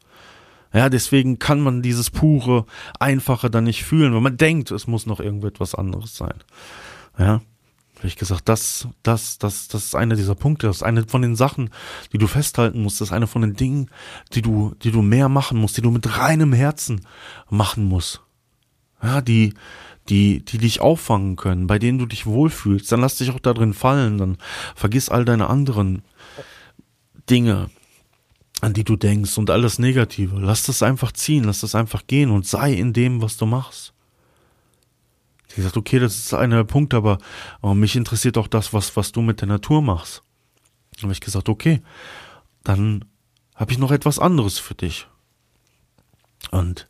Ja, 0.73 0.89
deswegen 0.89 1.39
kann 1.39 1.61
man 1.61 1.81
dieses 1.81 2.09
pure, 2.09 2.65
einfache 2.99 3.49
dann 3.49 3.63
nicht 3.63 3.83
fühlen, 3.83 4.13
weil 4.13 4.21
man 4.21 4.37
denkt, 4.37 4.71
es 4.71 4.87
muss 4.87 5.05
noch 5.05 5.19
irgendetwas 5.19 5.75
anderes 5.75 6.15
sein. 6.15 6.35
Ja, 7.17 7.41
habe 7.97 8.07
ich 8.07 8.15
gesagt, 8.15 8.47
das, 8.47 8.87
das, 9.01 9.39
das, 9.39 9.67
das 9.69 9.85
ist 9.85 9.95
einer 9.95 10.15
dieser 10.15 10.35
Punkte, 10.35 10.67
das 10.67 10.77
ist 10.77 10.83
eine 10.83 11.07
von 11.07 11.23
den 11.23 11.35
Sachen, 11.35 11.71
die 12.13 12.19
du 12.19 12.27
festhalten 12.27 12.83
musst, 12.83 13.01
das 13.01 13.09
ist 13.09 13.13
eine 13.13 13.27
von 13.27 13.41
den 13.41 13.55
Dingen, 13.55 13.89
die 14.33 14.41
du, 14.41 14.75
die 14.83 14.91
du 14.91 15.01
mehr 15.01 15.29
machen 15.29 15.57
musst, 15.59 15.77
die 15.77 15.81
du 15.81 15.89
mit 15.89 16.17
reinem 16.17 16.53
Herzen 16.53 17.01
machen 17.49 17.85
musst. 17.85 18.21
Ja, 19.01 19.21
die, 19.21 19.53
die, 20.09 20.43
die 20.43 20.57
dich 20.57 20.81
auffangen 20.81 21.35
können, 21.35 21.67
bei 21.67 21.79
denen 21.79 21.99
du 21.99 22.05
dich 22.05 22.25
wohlfühlst, 22.25 22.91
dann 22.91 23.01
lass 23.01 23.15
dich 23.15 23.31
auch 23.31 23.39
da 23.39 23.53
drin 23.53 23.73
fallen, 23.73 24.17
dann 24.17 24.37
vergiss 24.75 25.09
all 25.09 25.25
deine 25.25 25.49
anderen 25.49 26.01
Dinge, 27.29 27.69
an 28.61 28.73
die 28.73 28.83
du 28.83 28.95
denkst 28.95 29.37
und 29.37 29.49
alles 29.49 29.79
Negative. 29.79 30.39
Lass 30.39 30.63
das 30.63 30.81
einfach 30.81 31.11
ziehen, 31.11 31.43
lass 31.43 31.61
das 31.61 31.75
einfach 31.75 32.07
gehen 32.07 32.31
und 32.31 32.47
sei 32.47 32.73
in 32.73 32.93
dem, 32.93 33.21
was 33.21 33.37
du 33.37 33.45
machst. 33.45 33.93
Ich 35.49 35.55
gesagt, 35.55 35.77
okay, 35.77 35.99
das 35.99 36.17
ist 36.17 36.33
einer 36.33 36.57
der 36.57 36.63
Punkte, 36.63 36.97
aber, 36.97 37.17
aber 37.61 37.75
mich 37.75 37.95
interessiert 37.95 38.37
auch 38.37 38.47
das, 38.47 38.73
was, 38.73 38.95
was 38.95 39.11
du 39.11 39.21
mit 39.21 39.41
der 39.41 39.47
Natur 39.47 39.81
machst. 39.81 40.23
Dann 40.95 41.03
habe 41.03 41.13
ich 41.13 41.21
gesagt, 41.21 41.49
okay, 41.49 41.81
dann 42.63 43.05
habe 43.55 43.71
ich 43.71 43.77
noch 43.77 43.91
etwas 43.91 44.19
anderes 44.19 44.59
für 44.59 44.75
dich. 44.75 45.07
Und 46.51 46.87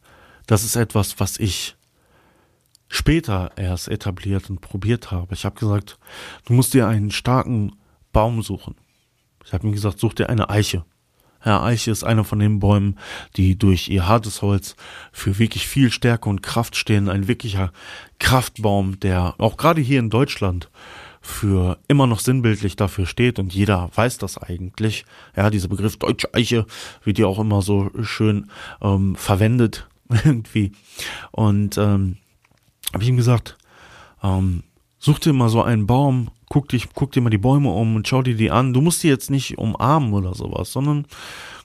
das 0.48 0.64
ist 0.64 0.76
etwas, 0.76 1.20
was 1.20 1.38
ich 1.38 1.77
später 2.88 3.52
erst 3.56 3.88
etabliert 3.90 4.50
und 4.50 4.62
probiert 4.62 5.12
habe. 5.12 5.34
Ich 5.34 5.46
habe 5.46 5.60
gesagt, 5.60 5.98
du 6.46 6.54
musst 6.54 6.74
dir 6.74 6.88
einen 6.88 7.12
starken 7.12 7.76
Baum 8.14 8.42
suchen. 8.42 8.76
Ich 9.46 9.54
habe 9.54 9.68
ihm 9.68 9.74
gesagt, 9.74 10.00
such 10.00 10.14
dir 10.14 10.30
eine 10.30 10.50
Eiche. 10.50 10.86
Ja, 11.46 11.64
Eiche 11.64 11.92
ist 11.92 12.04
einer 12.04 12.24
von 12.24 12.40
den 12.40 12.60
Bäumen, 12.60 12.98
die 13.36 13.58
durch 13.58 13.90
ihr 13.90 14.08
hartes 14.08 14.42
Holz 14.42 14.76
für 15.12 15.40
wirklich 15.40 15.68
viel 15.68 15.92
Stärke 15.92 16.28
und 16.28 16.44
Kraft 16.44 16.76
stehen. 16.76 17.10
Ein 17.10 17.28
wirklicher 17.28 17.72
Kraftbaum, 18.20 19.00
der 19.00 19.36
auch 19.38 19.56
gerade 19.56 19.82
hier 19.82 20.00
in 20.00 20.10
Deutschland 20.10 20.70
für 21.22 21.78
immer 21.88 22.08
noch 22.08 22.20
sinnbildlich 22.20 22.76
dafür 22.76 23.06
steht 23.06 23.38
und 23.38 23.54
jeder 23.54 23.90
weiß 23.94 24.18
das 24.18 24.38
eigentlich. 24.38 25.06
Ja, 25.36 25.50
dieser 25.50 25.68
Begriff 25.68 25.98
deutsche 25.98 26.34
Eiche 26.34 26.66
wird 27.04 27.20
ja 27.20 27.28
auch 27.28 27.40
immer 27.40 27.62
so 27.62 27.92
schön 28.02 28.50
ähm, 28.82 29.16
verwendet 29.16 29.88
irgendwie. 30.10 30.72
Und 31.32 31.78
ähm, 31.78 32.18
habe 32.94 33.04
ich 33.04 33.10
ihm 33.10 33.18
gesagt, 33.18 33.58
ähm, 34.24 34.64
such 34.98 35.20
dir 35.20 35.34
mal 35.34 35.50
so 35.50 35.62
einen 35.62 35.88
Baum, 35.88 36.30
guck, 36.50 36.70
dich, 36.70 36.90
guck 36.94 37.12
dir 37.12 37.22
mal 37.22 37.30
die 37.30 37.38
Bäume 37.38 37.70
um 37.72 37.96
und 37.96 38.08
schau 38.08 38.22
dir 38.22 38.36
die 38.36 38.52
an. 38.52 38.74
Du 38.74 38.82
musst 38.82 39.04
die 39.04 39.08
jetzt 39.08 39.30
nicht 39.30 39.58
umarmen 39.58 40.14
oder 40.14 40.34
sowas, 40.34 40.72
sondern 40.72 41.06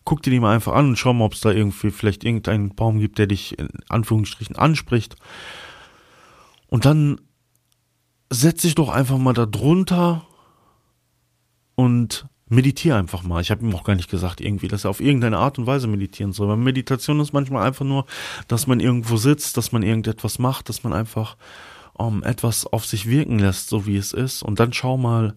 guck 0.04 0.22
dir 0.22 0.30
die 0.30 0.40
mal 0.40 0.54
einfach 0.54 0.74
an 0.74 0.88
und 0.88 0.96
schau 0.96 1.12
mal, 1.12 1.24
ob 1.24 1.34
es 1.34 1.40
da 1.40 1.50
irgendwie 1.50 1.90
vielleicht 1.90 2.24
irgendeinen 2.24 2.74
Baum 2.74 2.98
gibt, 2.98 3.18
der 3.18 3.26
dich 3.26 3.58
in 3.58 3.68
Anführungsstrichen 3.88 4.56
anspricht. 4.56 5.16
Und 6.68 6.84
dann 6.84 7.20
setz 8.30 8.62
dich 8.62 8.74
doch 8.74 8.88
einfach 8.88 9.18
mal 9.18 9.34
da 9.34 9.46
drunter 9.46 10.26
und 11.74 12.26
meditiere 12.52 12.98
einfach 12.98 13.22
mal. 13.22 13.40
Ich 13.40 13.50
habe 13.50 13.64
ihm 13.64 13.74
auch 13.74 13.84
gar 13.84 13.94
nicht 13.94 14.10
gesagt, 14.10 14.40
irgendwie, 14.40 14.68
dass 14.68 14.84
er 14.84 14.90
auf 14.90 15.00
irgendeine 15.00 15.38
Art 15.38 15.58
und 15.58 15.66
Weise 15.66 15.86
meditieren 15.86 16.32
soll. 16.32 16.48
Weil 16.48 16.56
Meditation 16.56 17.18
ist 17.20 17.32
manchmal 17.32 17.66
einfach 17.66 17.84
nur, 17.84 18.06
dass 18.46 18.66
man 18.66 18.78
irgendwo 18.78 19.16
sitzt, 19.16 19.56
dass 19.56 19.72
man 19.72 19.82
irgendetwas 19.82 20.38
macht, 20.38 20.68
dass 20.68 20.84
man 20.84 20.92
einfach 20.92 21.36
um, 21.94 22.16
ähm, 22.16 22.22
etwas 22.22 22.66
auf 22.66 22.84
sich 22.84 23.06
wirken 23.08 23.38
lässt, 23.38 23.68
so 23.68 23.86
wie 23.86 23.96
es 23.96 24.12
ist. 24.12 24.42
Und 24.42 24.60
dann 24.60 24.72
schau 24.72 24.96
mal, 24.96 25.34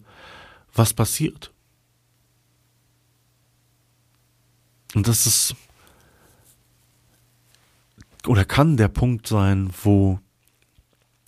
was 0.74 0.92
passiert. 0.92 1.52
Und 4.94 5.08
das 5.08 5.26
ist 5.26 5.56
oder 8.26 8.44
kann 8.44 8.76
der 8.76 8.88
Punkt 8.88 9.28
sein, 9.28 9.70
wo 9.82 10.18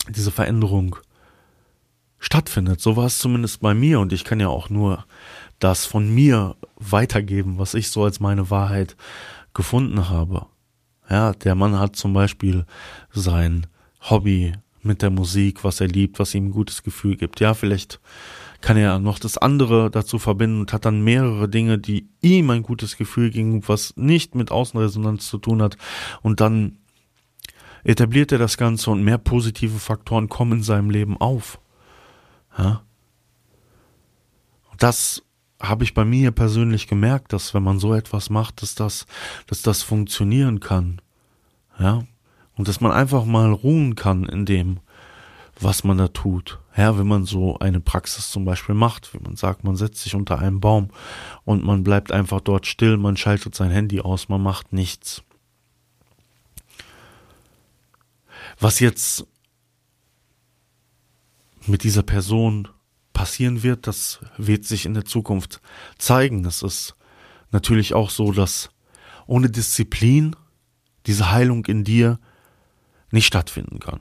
diese 0.09 0.33
Veränderung 0.33 0.97
stattfindet. 2.19 2.81
So 2.81 2.97
war 2.97 3.07
es 3.07 3.19
zumindest 3.19 3.61
bei 3.61 3.75
mir 3.75 4.01
und 4.01 4.13
ich 4.13 4.25
kann 4.25 4.41
ja 4.41 4.49
auch 4.49 4.69
nur 4.69 5.05
das 5.59 5.87
von 5.87 6.13
mir 6.13 6.57
weitergeben, 6.77 7.59
was 7.59 7.75
ich 7.75 7.91
so 7.91 8.05
als 8.05 8.21
meine 8.21 8.51
Wahrheit 8.51 8.97
gefunden 9.55 10.09
habe. 10.09 10.47
Ja, 11.11 11.33
der 11.33 11.55
Mann 11.55 11.79
hat 11.79 11.97
zum 11.97 12.13
Beispiel 12.13 12.65
sein 13.13 13.67
Hobby 14.01 14.53
mit 14.83 15.03
der 15.03 15.11
Musik, 15.11 15.65
was 15.65 15.81
er 15.81 15.89
liebt, 15.89 16.19
was 16.19 16.35
ihm 16.35 16.47
ein 16.47 16.53
gutes 16.53 16.83
Gefühl 16.83 17.17
gibt. 17.17 17.41
Ja, 17.41 17.55
vielleicht 17.55 18.01
kann 18.61 18.77
er 18.77 18.99
noch 18.99 19.19
das 19.19 19.39
andere 19.39 19.91
dazu 19.91 20.19
verbinden 20.19 20.61
und 20.61 20.73
hat 20.73 20.85
dann 20.85 21.03
mehrere 21.03 21.49
Dinge, 21.49 21.79
die 21.79 22.09
ihm 22.21 22.51
ein 22.51 22.63
gutes 22.63 22.97
Gefühl 22.97 23.31
geben, 23.31 23.67
was 23.67 23.97
nicht 23.97 24.35
mit 24.35 24.51
Außenresonanz 24.51 25.29
zu 25.29 25.39
tun 25.39 25.63
hat. 25.63 25.77
Und 26.23 26.41
dann 26.41 26.79
etabliert 27.85 28.33
er 28.33 28.39
das 28.39 28.57
Ganze 28.57 28.91
und 28.91 29.03
mehr 29.03 29.19
positive 29.19 29.79
Faktoren 29.79 30.29
kommen 30.29 30.59
in 30.59 30.63
seinem 30.63 30.91
Leben 30.91 31.17
auf. 31.17 31.61
Ja. 32.57 32.83
Das 34.79 35.23
habe 35.61 35.85
ich 35.85 35.95
bei 35.95 36.05
mir 36.05 36.31
persönlich 36.31 36.87
gemerkt, 36.87 37.33
dass 37.33 37.53
wenn 37.55 37.63
man 37.63 37.79
so 37.79 37.95
etwas 37.95 38.31
macht, 38.31 38.63
dass 38.63 38.75
das, 38.75 39.07
dass 39.47 39.63
das 39.63 39.83
funktionieren 39.83 40.61
kann. 40.61 41.01
Ja. 41.79 42.05
Und 42.57 42.69
dass 42.69 42.81
man 42.81 42.93
einfach 42.93 43.25
mal 43.25 43.53
ruhen 43.53 43.95
kann 43.95 44.25
in 44.25 44.47
dem, 44.47 44.81
was 45.61 45.85
man 45.85 45.99
da 45.99 46.09
tut. 46.09 46.59
Ja, 46.77 46.99
wenn 46.99 47.07
man 47.09 47.25
so 47.25 47.59
eine 47.59 47.81
Praxis 47.81 48.31
zum 48.31 48.45
Beispiel 48.45 48.75
macht, 48.75 49.13
wie 49.15 49.19
man 49.19 49.37
sagt, 49.37 49.65
man 49.65 49.77
setzt 49.77 50.03
sich 50.03 50.15
unter 50.15 50.39
einem 50.39 50.61
Baum 50.61 50.91
und 51.45 51.65
man 51.65 51.83
bleibt 51.83 52.13
einfach 52.13 52.41
dort 52.41 52.67
still, 52.67 52.97
man 52.97 53.17
schaltet 53.17 53.55
sein 53.55 53.71
Handy 53.71 54.01
aus, 54.01 54.29
man 54.29 54.43
macht 54.43 54.73
nichts. 54.73 55.23
Was 58.61 58.81
jetzt 58.81 59.27
mit 61.67 61.83
dieser 61.85 62.03
Person 62.03 62.69
passieren 63.19 63.65
wird, 63.65 63.89
das 63.89 64.21
wird 64.37 64.65
sich 64.65 64.87
in 64.87 64.95
der 64.95 65.05
Zukunft 65.05 65.61
zeigen. 65.99 66.45
Es 66.45 66.63
ist 66.63 66.95
natürlich 67.51 67.93
auch 67.93 68.11
so, 68.11 68.31
dass 68.31 68.71
ohne 69.27 69.51
Disziplin 69.51 70.37
diese 71.05 71.33
Heilung 71.33 71.67
in 71.67 71.83
dir 71.83 72.21
nicht 73.11 73.27
stattfinden 73.27 73.81
kann. 73.81 73.99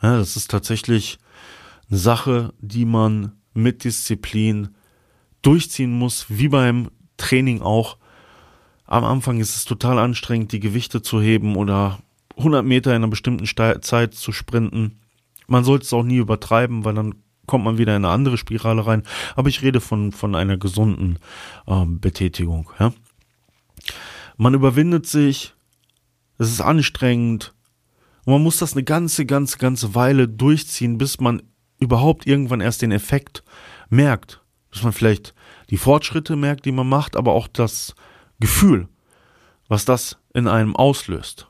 Ja, 0.00 0.16
das 0.18 0.36
ist 0.36 0.52
tatsächlich 0.52 1.18
eine 1.88 1.98
Sache, 1.98 2.54
die 2.60 2.84
man 2.84 3.32
mit 3.54 3.82
Disziplin 3.82 4.68
durchziehen 5.42 5.90
muss, 5.90 6.26
wie 6.28 6.46
beim 6.46 6.92
Training 7.16 7.62
auch. 7.62 7.96
Am 8.84 9.02
Anfang 9.02 9.40
ist 9.40 9.56
es 9.56 9.64
total 9.64 9.98
anstrengend, 9.98 10.52
die 10.52 10.60
Gewichte 10.60 11.02
zu 11.02 11.20
heben 11.20 11.56
oder 11.56 11.98
100 12.36 12.64
Meter 12.64 12.92
in 12.92 13.02
einer 13.02 13.08
bestimmten 13.08 13.46
Zeit 13.82 14.14
zu 14.14 14.30
sprinten. 14.30 15.00
Man 15.48 15.64
sollte 15.64 15.86
es 15.86 15.92
auch 15.92 16.04
nie 16.04 16.18
übertreiben, 16.18 16.84
weil 16.84 16.94
dann 16.94 17.16
kommt 17.50 17.64
man 17.64 17.76
wieder 17.76 17.96
in 17.96 18.04
eine 18.04 18.14
andere 18.14 18.38
Spirale 18.38 18.86
rein. 18.86 19.02
Aber 19.34 19.48
ich 19.48 19.60
rede 19.60 19.80
von, 19.80 20.12
von 20.12 20.34
einer 20.34 20.56
gesunden 20.56 21.18
ähm, 21.66 22.00
Betätigung. 22.00 22.70
Ja? 22.78 22.94
Man 24.38 24.54
überwindet 24.54 25.06
sich, 25.06 25.52
es 26.38 26.50
ist 26.50 26.60
anstrengend 26.60 27.52
und 28.24 28.32
man 28.32 28.42
muss 28.42 28.58
das 28.58 28.72
eine 28.72 28.84
ganze, 28.84 29.26
ganze, 29.26 29.58
ganze 29.58 29.94
Weile 29.94 30.28
durchziehen, 30.28 30.96
bis 30.96 31.20
man 31.20 31.42
überhaupt 31.80 32.26
irgendwann 32.26 32.60
erst 32.60 32.82
den 32.82 32.92
Effekt 32.92 33.42
merkt. 33.88 34.40
Bis 34.70 34.84
man 34.84 34.92
vielleicht 34.92 35.34
die 35.70 35.76
Fortschritte 35.76 36.36
merkt, 36.36 36.64
die 36.64 36.72
man 36.72 36.88
macht, 36.88 37.16
aber 37.16 37.32
auch 37.32 37.48
das 37.48 37.96
Gefühl, 38.38 38.88
was 39.68 39.84
das 39.84 40.18
in 40.32 40.46
einem 40.46 40.76
auslöst 40.76 41.49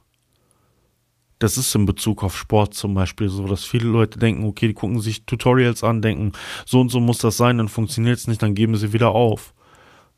das 1.40 1.56
ist 1.56 1.74
in 1.74 1.86
Bezug 1.86 2.22
auf 2.22 2.36
Sport 2.36 2.74
zum 2.74 2.94
Beispiel 2.94 3.28
so, 3.28 3.46
dass 3.46 3.64
viele 3.64 3.88
Leute 3.88 4.18
denken, 4.18 4.44
okay, 4.44 4.68
die 4.68 4.74
gucken 4.74 5.00
sich 5.00 5.24
Tutorials 5.24 5.82
an, 5.82 6.02
denken, 6.02 6.32
so 6.66 6.80
und 6.80 6.90
so 6.90 7.00
muss 7.00 7.18
das 7.18 7.36
sein, 7.36 7.58
dann 7.58 7.68
funktioniert 7.68 8.18
es 8.18 8.28
nicht, 8.28 8.42
dann 8.42 8.54
geben 8.54 8.76
sie 8.76 8.92
wieder 8.92 9.10
auf. 9.10 9.54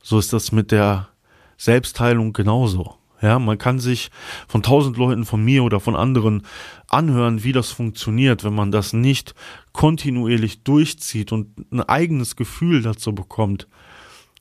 so 0.02 0.18
ist 0.18 0.32
das 0.32 0.52
mit 0.52 0.72
der 0.72 1.08
Selbstheilung 1.56 2.32
genauso. 2.32 2.96
Ja, 3.20 3.38
man 3.38 3.56
kann 3.56 3.78
sich 3.78 4.10
von 4.48 4.64
tausend 4.64 4.96
Leuten, 4.96 5.24
von 5.24 5.44
mir 5.44 5.62
oder 5.62 5.78
von 5.78 5.94
anderen 5.94 6.42
anhören, 6.88 7.44
wie 7.44 7.52
das 7.52 7.70
funktioniert, 7.70 8.42
wenn 8.42 8.54
man 8.54 8.72
das 8.72 8.92
nicht 8.92 9.36
kontinuierlich 9.72 10.64
durchzieht 10.64 11.30
und 11.30 11.70
ein 11.70 11.82
eigenes 11.82 12.34
Gefühl 12.34 12.82
dazu 12.82 13.14
bekommt. 13.14 13.68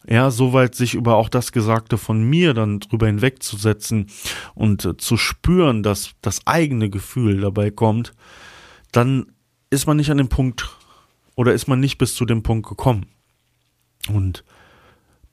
Ja, 0.08 0.32
soweit 0.32 0.74
sich 0.74 0.96
über 0.96 1.16
auch 1.16 1.30
das 1.30 1.52
Gesagte 1.52 1.98
von 1.98 2.24
mir 2.24 2.54
dann 2.54 2.80
drüber 2.80 3.06
hinwegzusetzen 3.06 4.08
und 4.56 4.84
äh, 4.84 4.98
zu 4.98 5.16
spüren, 5.16 5.84
dass 5.84 6.12
das 6.22 6.46
eigene 6.48 6.90
Gefühl 6.90 7.42
dabei 7.42 7.70
kommt, 7.70 8.14
dann 8.92 9.32
ist 9.70 9.86
man 9.86 9.98
nicht 9.98 10.10
an 10.10 10.18
dem 10.18 10.30
Punkt 10.30 10.76
oder 11.36 11.54
ist 11.54 11.68
man 11.68 11.80
nicht 11.80 11.98
bis 11.98 12.16
zu 12.16 12.26
dem 12.26 12.42
Punkt 12.42 12.68
gekommen. 12.68 13.06
Und 14.10 14.44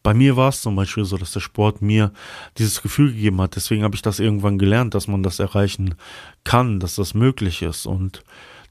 bei 0.03 0.15
mir 0.15 0.37
war 0.37 0.51
es 0.51 0.63
zum 0.63 0.77
Beispiel 0.77 1.05
so, 1.05 1.17
dass 1.17 1.33
der 1.33 1.41
Sport 1.41 1.83
mir 1.83 2.13
dieses 2.57 2.83
Gefühl 2.83 3.13
gegeben 3.13 3.41
hat. 3.41 3.57
Deswegen 3.57 3.83
habe 3.83 3.95
ich 3.95 4.03
das 4.03 4.21
irgendwann 4.21 4.59
gelernt, 4.59 4.95
dass 4.95 5.09
man 5.09 5.23
das 5.23 5.39
erreichen 5.39 5.97
kann, 6.45 6.79
dass 6.81 6.95
das 6.95 7.15
möglich 7.15 7.63
ist. 7.63 7.85
Und 7.85 8.23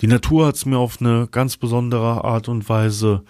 die 0.01 0.07
Natur 0.07 0.47
hat 0.47 0.55
es 0.55 0.65
mir 0.65 0.77
auf 0.77 1.01
eine 1.01 1.27
ganz 1.29 1.57
besondere 1.57 2.23
Art 2.23 2.47
und 2.47 2.69
Weise 2.69 3.23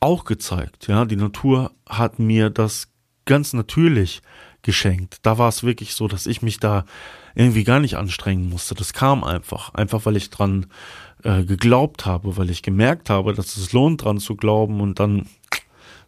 auch 0.00 0.24
gezeigt. 0.24 0.86
Ja, 0.88 1.04
die 1.04 1.16
Natur 1.16 1.72
hat 1.86 2.18
mir 2.18 2.50
das 2.50 2.88
ganz 3.24 3.52
natürlich 3.52 4.22
geschenkt. 4.62 5.18
Da 5.22 5.38
war 5.38 5.48
es 5.48 5.62
wirklich 5.62 5.94
so, 5.94 6.08
dass 6.08 6.26
ich 6.26 6.42
mich 6.42 6.58
da 6.58 6.84
irgendwie 7.34 7.64
gar 7.64 7.80
nicht 7.80 7.96
anstrengen 7.96 8.48
musste. 8.48 8.74
Das 8.74 8.92
kam 8.92 9.22
einfach. 9.24 9.74
Einfach 9.74 10.06
weil 10.06 10.16
ich 10.16 10.30
dran 10.30 10.66
äh, 11.22 11.44
geglaubt 11.44 12.06
habe, 12.06 12.36
weil 12.36 12.50
ich 12.50 12.62
gemerkt 12.62 13.10
habe, 13.10 13.34
dass 13.34 13.56
es 13.56 13.72
lohnt, 13.72 14.04
dran 14.04 14.18
zu 14.18 14.36
glauben 14.36 14.80
und 14.80 14.98
dann 14.98 15.26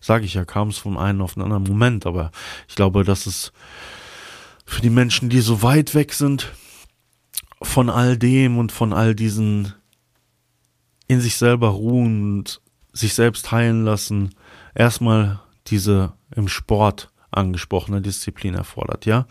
sage 0.00 0.24
ich 0.24 0.34
ja, 0.34 0.44
kam 0.44 0.68
es 0.68 0.78
von 0.78 0.96
einem 0.96 1.20
auf 1.20 1.36
einen 1.36 1.44
anderen 1.44 1.64
Moment. 1.64 2.06
Aber 2.06 2.30
ich 2.68 2.74
glaube, 2.74 3.04
dass 3.04 3.26
es 3.26 3.52
für 4.64 4.80
die 4.80 4.90
Menschen, 4.90 5.28
die 5.28 5.40
so 5.40 5.62
weit 5.62 5.94
weg 5.94 6.12
sind 6.12 6.52
von 7.62 7.90
all 7.90 8.16
dem 8.16 8.56
und 8.56 8.72
von 8.72 8.92
all 8.92 9.14
diesen 9.14 9.74
in 11.06 11.20
sich 11.20 11.36
selber 11.36 11.68
ruhen 11.68 12.38
und 12.38 12.60
sich 12.92 13.14
selbst 13.14 13.50
heilen 13.52 13.84
lassen, 13.84 14.34
erstmal 14.74 15.40
diese 15.66 16.12
im 16.34 16.48
Sport 16.48 17.10
angesprochene 17.30 18.00
Disziplin 18.00 18.54
erfordert, 18.54 19.06
ja. 19.06 19.26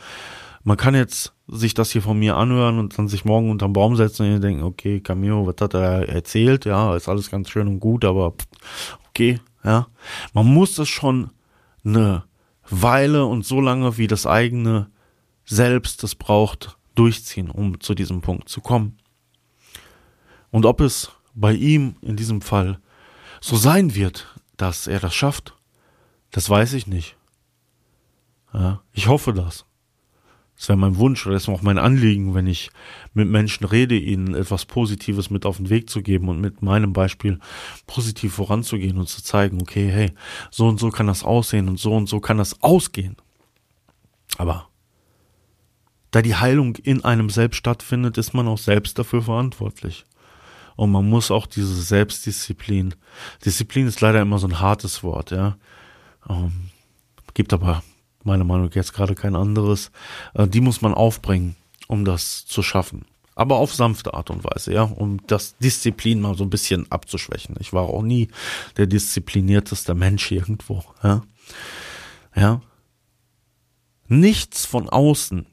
Man 0.64 0.78
kann 0.78 0.94
jetzt 0.94 1.34
sich 1.48 1.74
das 1.74 1.92
hier 1.92 2.02
von 2.02 2.20
mir 2.20 2.36
anhören 2.36 2.80
und 2.80 2.98
dann 2.98 3.08
sich 3.08 3.26
morgen 3.26 3.50
unterm 3.50 3.74
Baum 3.74 3.96
setzen 3.96 4.34
und 4.34 4.42
denken, 4.42 4.64
okay, 4.64 5.00
Camilo, 5.00 5.48
was 5.48 5.56
hat 5.62 5.74
er 5.74 6.08
erzählt? 6.10 6.66
Ja, 6.66 6.96
ist 6.96 7.10
alles 7.10 7.32
ganz 7.32 7.50
schön 7.50 7.68
und 7.68 7.80
gut, 7.80 8.06
aber 8.06 8.34
okay, 9.10 9.40
ja. 9.64 9.88
Man 10.34 10.46
muss 10.46 10.76
das 10.76 10.90
schon 10.90 11.32
eine 11.84 12.24
Weile 12.70 13.26
und 13.26 13.46
so 13.46 13.62
lange, 13.62 13.98
wie 13.98 14.08
das 14.08 14.28
eigene 14.28 14.90
Selbst 15.46 16.04
es 16.04 16.14
braucht, 16.14 16.78
durchziehen, 16.94 17.50
um 17.50 17.80
zu 17.80 17.96
diesem 17.96 18.22
Punkt 18.22 18.50
zu 18.50 18.62
kommen. 18.62 18.98
Und 20.52 20.66
ob 20.66 20.82
es 20.82 21.12
bei 21.34 21.54
ihm 21.54 21.96
in 22.02 22.16
diesem 22.16 22.42
Fall 22.42 22.80
so 23.42 23.56
sein 23.56 23.96
wird, 23.96 24.28
dass 24.58 24.88
er 24.88 25.00
das 25.00 25.16
schafft, 25.16 25.56
das 26.32 26.50
weiß 26.50 26.74
ich 26.74 26.88
nicht. 26.88 27.16
Ja, 28.54 28.82
ich 28.94 29.08
hoffe 29.08 29.34
das. 29.34 29.66
Das 30.60 30.68
wäre 30.68 30.78
mein 30.78 30.98
Wunsch 30.98 31.26
oder 31.26 31.36
das 31.36 31.44
ist 31.44 31.50
auch 31.50 31.62
mein 31.62 31.78
Anliegen, 31.78 32.34
wenn 32.34 32.46
ich 32.46 32.70
mit 33.14 33.30
Menschen 33.30 33.66
rede, 33.66 33.96
ihnen 33.98 34.36
etwas 34.36 34.66
Positives 34.66 35.30
mit 35.30 35.46
auf 35.46 35.56
den 35.56 35.70
Weg 35.70 35.90
zu 35.90 36.02
geben 36.02 36.28
und 36.28 36.42
mit 36.42 36.62
meinem 36.62 36.92
Beispiel 36.92 37.40
positiv 37.88 38.34
voranzugehen 38.34 38.98
und 38.98 39.08
zu 39.08 39.24
zeigen, 39.24 39.62
okay, 39.62 39.90
hey, 39.90 40.12
so 40.52 40.68
und 40.68 40.78
so 40.78 40.90
kann 40.90 41.08
das 41.08 41.24
aussehen 41.24 41.70
und 41.70 41.80
so 41.80 41.96
und 41.96 42.10
so 42.10 42.20
kann 42.20 42.38
das 42.38 42.62
ausgehen. 42.62 43.16
Aber 44.38 44.68
da 46.12 46.22
die 46.22 46.36
Heilung 46.36 46.76
in 46.76 47.06
einem 47.06 47.30
selbst 47.30 47.56
stattfindet, 47.56 48.18
ist 48.18 48.34
man 48.34 48.48
auch 48.50 48.58
selbst 48.58 49.00
dafür 49.00 49.22
verantwortlich. 49.22 50.06
Und 50.80 50.92
man 50.92 51.10
muss 51.10 51.30
auch 51.30 51.46
diese 51.46 51.76
Selbstdisziplin, 51.76 52.96
Disziplin 53.44 53.88
ist 53.88 54.00
leider 54.00 54.22
immer 54.22 54.40
so 54.40 54.48
ein 54.48 54.62
hartes 54.62 55.04
Wort, 55.04 55.32
ja. 55.32 55.58
Ähm, 56.30 56.70
gibt 57.34 57.52
aber 57.52 57.84
meiner 58.24 58.46
Meinung 58.46 58.68
nach 58.68 58.76
jetzt 58.76 58.94
gerade 58.94 59.14
kein 59.14 59.36
anderes. 59.36 59.92
Äh, 60.36 60.48
die 60.48 60.62
muss 60.62 60.82
man 60.82 60.94
aufbringen, 60.94 61.58
um 61.90 62.06
das 62.06 62.46
zu 62.46 62.64
schaffen. 62.64 63.04
Aber 63.36 63.58
auf 63.58 63.76
sanfte 63.76 64.14
Art 64.14 64.30
und 64.30 64.46
Weise, 64.46 64.72
ja, 64.72 64.84
um 64.84 65.20
das 65.28 65.58
Disziplin 65.58 66.22
mal 66.22 66.38
so 66.38 66.46
ein 66.46 66.50
bisschen 66.50 66.90
abzuschwächen. 66.90 67.58
Ich 67.60 67.74
war 67.74 67.84
auch 67.84 68.02
nie 68.02 68.30
der 68.78 68.88
disziplinierteste 68.88 69.94
Mensch 69.94 70.32
irgendwo, 70.32 70.86
ja. 71.04 71.24
Ja. 72.38 72.62
Nichts 74.08 74.66
von 74.66 74.88
außen 74.88 75.46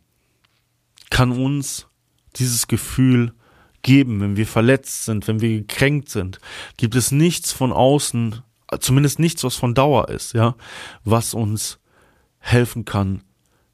kann 1.11 1.33
uns 1.33 1.89
dieses 2.37 2.69
Gefühl 2.69 3.33
geben, 3.87 4.21
wenn 4.21 4.37
wir 4.37 4.49
verletzt 4.49 5.05
sind, 5.05 5.29
wenn 5.29 5.41
wir 5.41 5.61
gekränkt 5.61 6.11
sind. 6.11 6.41
Gibt 6.77 6.97
es 6.97 7.13
nichts 7.13 7.53
von 7.53 7.73
außen, 7.73 8.43
zumindest 8.81 9.21
nichts, 9.21 9.45
was 9.45 9.55
von 9.55 9.75
Dauer 9.75 10.09
ist, 10.09 10.35
ja, 10.35 10.57
was 11.05 11.35
uns 11.35 11.79
helfen 12.41 12.85
kann, 12.85 13.23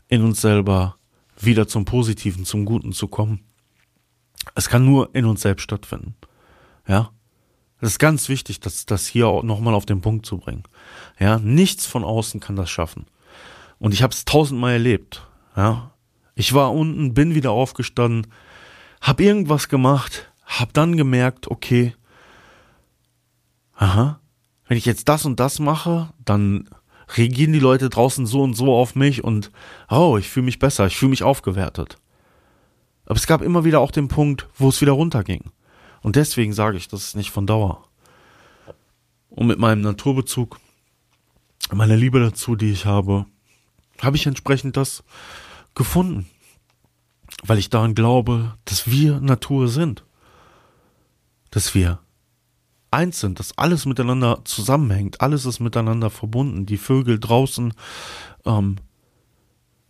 in 0.08 0.22
uns 0.22 0.42
selber 0.42 0.96
wieder 1.40 1.66
zum 1.66 1.86
Positiven, 1.86 2.44
zum 2.44 2.66
Guten 2.66 2.92
zu 2.92 3.08
kommen. 3.08 3.40
Es 4.54 4.68
kann 4.68 4.84
nur 4.84 5.14
in 5.14 5.24
uns 5.24 5.40
selbst 5.40 5.62
stattfinden. 5.62 6.14
Ja. 6.86 7.10
Es 7.80 7.92
ist 7.92 7.98
ganz 7.98 8.28
wichtig, 8.28 8.60
das, 8.60 8.84
das 8.86 9.06
hier 9.06 9.42
nochmal 9.42 9.74
auf 9.74 9.86
den 9.86 10.02
Punkt 10.02 10.26
zu 10.26 10.36
bringen. 10.36 10.64
Ja. 11.18 11.38
Nichts 11.38 11.86
von 11.86 12.04
außen 12.04 12.38
kann 12.38 12.54
das 12.54 12.68
schaffen. 12.68 13.06
Und 13.78 13.94
ich 13.94 14.02
habe 14.02 14.12
es 14.12 14.26
tausendmal 14.26 14.74
erlebt. 14.74 15.26
Ja. 15.56 15.94
Ich 16.34 16.52
war 16.52 16.72
unten, 16.72 17.14
bin 17.14 17.34
wieder 17.34 17.50
aufgestanden, 17.50 18.26
hab 19.02 19.20
irgendwas 19.20 19.68
gemacht, 19.68 20.32
hab 20.46 20.72
dann 20.72 20.96
gemerkt, 20.96 21.50
okay, 21.50 21.94
aha, 23.74 24.20
wenn 24.66 24.78
ich 24.78 24.86
jetzt 24.86 25.08
das 25.08 25.26
und 25.26 25.40
das 25.40 25.58
mache, 25.58 26.12
dann 26.24 26.70
reagieren 27.16 27.52
die 27.52 27.58
Leute 27.58 27.90
draußen 27.90 28.26
so 28.26 28.42
und 28.42 28.54
so 28.54 28.74
auf 28.74 28.94
mich 28.94 29.22
und 29.22 29.50
oh, 29.90 30.16
ich 30.18 30.28
fühle 30.30 30.46
mich 30.46 30.58
besser, 30.58 30.86
ich 30.86 30.96
fühle 30.96 31.10
mich 31.10 31.24
aufgewertet. 31.24 31.98
Aber 33.04 33.16
es 33.16 33.26
gab 33.26 33.42
immer 33.42 33.64
wieder 33.64 33.80
auch 33.80 33.90
den 33.90 34.08
Punkt, 34.08 34.48
wo 34.56 34.68
es 34.68 34.80
wieder 34.80 34.92
runterging. 34.92 35.50
Und 36.00 36.16
deswegen 36.16 36.52
sage 36.52 36.76
ich, 36.76 36.88
das 36.88 37.04
ist 37.04 37.16
nicht 37.16 37.30
von 37.30 37.46
Dauer. 37.46 37.88
Und 39.28 39.46
mit 39.46 39.58
meinem 39.58 39.82
Naturbezug, 39.82 40.58
meiner 41.72 41.96
Liebe 41.96 42.20
dazu, 42.20 42.54
die 42.54 42.70
ich 42.70 42.86
habe, 42.86 43.26
habe 44.00 44.16
ich 44.16 44.26
entsprechend 44.26 44.76
das 44.76 45.02
gefunden. 45.74 46.28
Weil 47.42 47.58
ich 47.58 47.70
daran 47.70 47.94
glaube, 47.94 48.54
dass 48.64 48.90
wir 48.90 49.20
Natur 49.20 49.68
sind. 49.68 50.04
Dass 51.50 51.74
wir 51.74 51.98
eins 52.92 53.20
sind, 53.20 53.40
dass 53.40 53.56
alles 53.58 53.86
miteinander 53.86 54.40
zusammenhängt, 54.44 55.20
alles 55.20 55.46
ist 55.46 55.60
miteinander 55.60 56.10
verbunden. 56.10 56.66
Die 56.66 56.76
Vögel 56.76 57.18
draußen 57.18 57.72
ähm, 58.44 58.76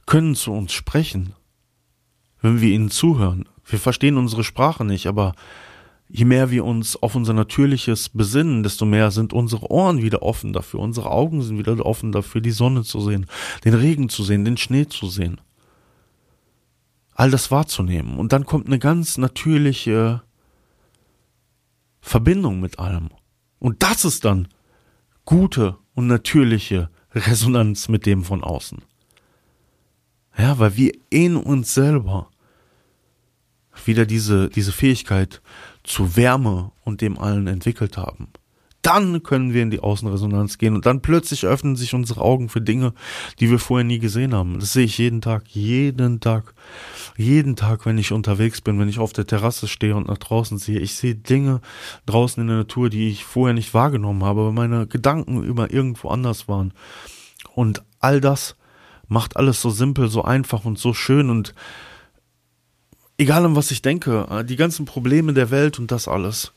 können 0.07 0.35
zu 0.35 0.53
uns 0.53 0.73
sprechen, 0.73 1.35
wenn 2.41 2.61
wir 2.61 2.71
ihnen 2.71 2.91
zuhören. 2.91 3.49
Wir 3.65 3.79
verstehen 3.79 4.17
unsere 4.17 4.45
Sprache 4.45 4.85
nicht, 4.85 5.07
aber 5.07 5.35
je 6.09 6.25
mehr 6.25 6.51
wir 6.51 6.65
uns 6.65 7.01
auf 7.03 7.15
unser 7.15 7.33
Natürliches 7.33 8.09
besinnen, 8.09 8.63
desto 8.63 8.85
mehr 8.85 9.11
sind 9.11 9.33
unsere 9.33 9.71
Ohren 9.71 10.03
wieder 10.03 10.23
offen 10.23 10.53
dafür, 10.53 10.81
unsere 10.81 11.11
Augen 11.11 11.43
sind 11.43 11.59
wieder 11.59 11.85
offen 11.85 12.13
dafür, 12.13 12.41
die 12.41 12.51
Sonne 12.51 12.83
zu 12.83 13.01
sehen, 13.01 13.27
den 13.65 13.75
Regen 13.75 14.09
zu 14.09 14.23
sehen, 14.23 14.45
den 14.45 14.57
Schnee 14.57 14.87
zu 14.87 15.09
sehen. 15.09 15.41
All 17.15 17.31
das 17.31 17.51
wahrzunehmen. 17.51 18.19
Und 18.19 18.33
dann 18.33 18.47
kommt 18.47 18.67
eine 18.67 18.79
ganz 18.79 19.19
natürliche 19.19 20.23
Verbindung 22.01 22.61
mit 22.61 22.79
allem. 22.79 23.11
Und 23.59 23.83
das 23.83 24.05
ist 24.05 24.25
dann 24.25 24.49
gute 25.25 25.77
und 25.95 26.07
natürliche 26.07 26.91
Resonanz 27.15 27.89
mit 27.89 28.07
dem 28.07 28.25
von 28.25 28.43
außen. 28.43 28.83
Ja, 30.37 30.59
weil 30.59 30.77
wir 30.77 30.93
in 31.11 31.37
uns 31.37 31.75
selber 31.75 32.31
wieder 33.85 34.07
diese, 34.07 34.49
diese 34.49 34.73
Fähigkeit 34.73 35.43
zu 35.83 36.17
Wärme 36.17 36.73
und 36.85 37.01
dem 37.01 37.19
allen 37.19 37.47
entwickelt 37.47 37.97
haben 37.97 38.29
dann 38.83 39.23
können 39.23 39.55
wir 39.55 39.63
in 39.63 39.71
die 39.71 39.81
Außenresonanz 39.81 40.59
gehen 40.59 40.75
und 40.75 40.87
dann 40.87 41.01
plötzlich 41.01 41.47
öffnen 41.47 41.77
sich 41.77 41.95
unsere 41.95 42.21
Augen 42.21 42.49
für 42.49 42.61
Dinge, 42.61 42.93
die 43.39 43.49
wir 43.49 43.61
vorher 43.61 43.85
nie 43.85 44.01
gesehen 44.01 44.35
haben. 44.35 44.59
Das 44.59 44.73
sehe 44.73 44.85
ich 44.85 44.99
jeden 44.99 45.21
Tag, 45.21 45.49
jeden 45.49 46.21
Tag, 46.21 46.55
jeden 47.17 47.57
Tag, 47.57 47.87
wenn 47.87 47.99
ich 47.99 48.13
unterwegs 48.13 48.61
bin, 48.61 48.79
wenn 48.79 48.89
ich 48.89 48.99
auf 48.99 49.13
der 49.13 49.27
Terrasse 49.27 49.69
stehe 49.69 49.97
und 49.97 50.09
nach 50.09 50.19
draußen 50.19 50.59
sehe. 50.59 50.79
Ich 50.79 50.95
sehe 50.95 51.15
Dinge 51.15 51.61
draußen 52.07 52.41
in 52.41 52.49
der 52.49 52.59
Natur, 52.59 52.91
die 52.91 53.09
ich 53.09 53.25
vorher 53.25 53.55
nicht 53.55 53.75
wahrgenommen 53.75 54.25
habe, 54.25 54.47
weil 54.47 54.53
meine 54.53 54.87
Gedanken 54.87 55.45
immer 55.45 55.71
irgendwo 55.71 56.09
anders 56.09 56.49
waren. 56.49 56.73
Und 57.55 57.83
all 57.99 58.21
das 58.21 58.57
macht 59.09 59.37
alles 59.37 59.61
so 59.61 59.71
simpel, 59.71 60.09
so 60.09 60.23
einfach 60.23 60.65
und 60.65 60.79
so 60.79 60.95
schön 60.95 61.29
und 61.29 61.55
egal 63.19 63.45
an 63.45 63.57
was 63.57 63.71
ich 63.71 63.83
denke, 63.83 64.45
die 64.49 64.57
ganzen 64.57 64.87
Probleme 64.87 65.35
der 65.35 65.51
Welt 65.51 65.79
und 65.79 65.91
das 65.91 66.09
alles 66.09 66.53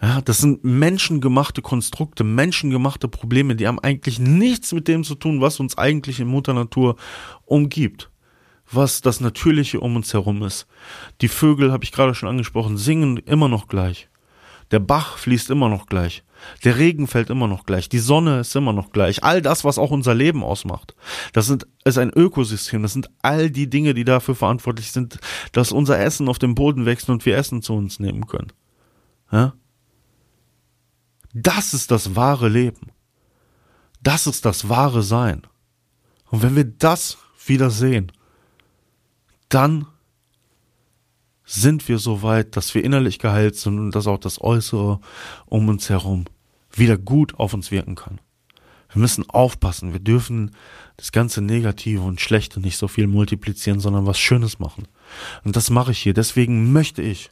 Ja, 0.00 0.20
das 0.20 0.38
sind 0.38 0.64
menschengemachte 0.64 1.62
Konstrukte, 1.62 2.24
menschengemachte 2.24 3.06
Probleme, 3.06 3.54
die 3.54 3.68
haben 3.68 3.78
eigentlich 3.78 4.18
nichts 4.18 4.72
mit 4.72 4.88
dem 4.88 5.04
zu 5.04 5.14
tun, 5.14 5.40
was 5.40 5.60
uns 5.60 5.78
eigentlich 5.78 6.18
in 6.18 6.26
Mutter 6.28 6.54
Natur 6.54 6.96
umgibt. 7.44 8.10
Was 8.72 9.00
das 9.00 9.20
Natürliche 9.20 9.80
um 9.80 9.96
uns 9.96 10.12
herum 10.12 10.42
ist. 10.42 10.66
Die 11.20 11.28
Vögel, 11.28 11.72
habe 11.72 11.84
ich 11.84 11.92
gerade 11.92 12.14
schon 12.14 12.28
angesprochen, 12.28 12.78
singen 12.78 13.18
immer 13.18 13.48
noch 13.48 13.68
gleich. 13.68 14.08
Der 14.72 14.80
Bach 14.80 15.18
fließt 15.18 15.50
immer 15.50 15.68
noch 15.68 15.86
gleich. 15.86 16.24
Der 16.64 16.78
Regen 16.78 17.06
fällt 17.06 17.28
immer 17.28 17.46
noch 17.46 17.66
gleich. 17.66 17.90
Die 17.90 17.98
Sonne 17.98 18.40
ist 18.40 18.56
immer 18.56 18.72
noch 18.72 18.90
gleich. 18.90 19.22
All 19.22 19.42
das, 19.42 19.64
was 19.64 19.78
auch 19.78 19.90
unser 19.90 20.14
Leben 20.14 20.42
ausmacht. 20.42 20.94
Das 21.34 21.46
sind, 21.46 21.66
ist 21.84 21.98
ein 21.98 22.10
Ökosystem. 22.10 22.82
Das 22.82 22.94
sind 22.94 23.10
all 23.20 23.50
die 23.50 23.68
Dinge, 23.68 23.92
die 23.92 24.04
dafür 24.04 24.34
verantwortlich 24.34 24.90
sind, 24.90 25.18
dass 25.52 25.72
unser 25.72 25.98
Essen 26.00 26.28
auf 26.28 26.38
dem 26.38 26.54
Boden 26.54 26.86
wächst 26.86 27.10
und 27.10 27.26
wir 27.26 27.36
Essen 27.36 27.60
zu 27.60 27.74
uns 27.74 28.00
nehmen 28.00 28.26
können. 28.26 28.52
Ja? 29.30 29.52
Das 31.34 31.74
ist 31.74 31.90
das 31.90 32.16
wahre 32.16 32.48
Leben. 32.48 32.92
Das 34.02 34.26
ist 34.26 34.44
das 34.46 34.68
wahre 34.68 35.02
Sein. 35.02 35.42
Und 36.30 36.42
wenn 36.42 36.56
wir 36.56 36.64
das 36.64 37.18
wieder 37.46 37.70
sehen, 37.70 38.10
dann 39.54 39.86
sind 41.44 41.88
wir 41.88 41.98
so 41.98 42.22
weit, 42.22 42.56
dass 42.56 42.74
wir 42.74 42.84
innerlich 42.84 43.18
geheilt 43.18 43.56
sind 43.56 43.78
und 43.78 43.94
dass 43.94 44.06
auch 44.06 44.18
das 44.18 44.40
Äußere 44.40 45.00
um 45.46 45.68
uns 45.68 45.90
herum 45.90 46.24
wieder 46.72 46.96
gut 46.96 47.34
auf 47.34 47.52
uns 47.52 47.70
wirken 47.70 47.94
kann. 47.94 48.20
Wir 48.90 49.00
müssen 49.00 49.28
aufpassen. 49.28 49.92
Wir 49.92 50.00
dürfen 50.00 50.52
das 50.96 51.12
ganze 51.12 51.40
Negative 51.40 52.02
und 52.02 52.20
Schlechte 52.20 52.60
nicht 52.60 52.76
so 52.76 52.88
viel 52.88 53.06
multiplizieren, 53.06 53.80
sondern 53.80 54.06
was 54.06 54.18
Schönes 54.18 54.58
machen. 54.58 54.86
Und 55.44 55.56
das 55.56 55.70
mache 55.70 55.92
ich 55.92 55.98
hier. 55.98 56.14
Deswegen 56.14 56.72
möchte 56.72 57.02
ich 57.02 57.30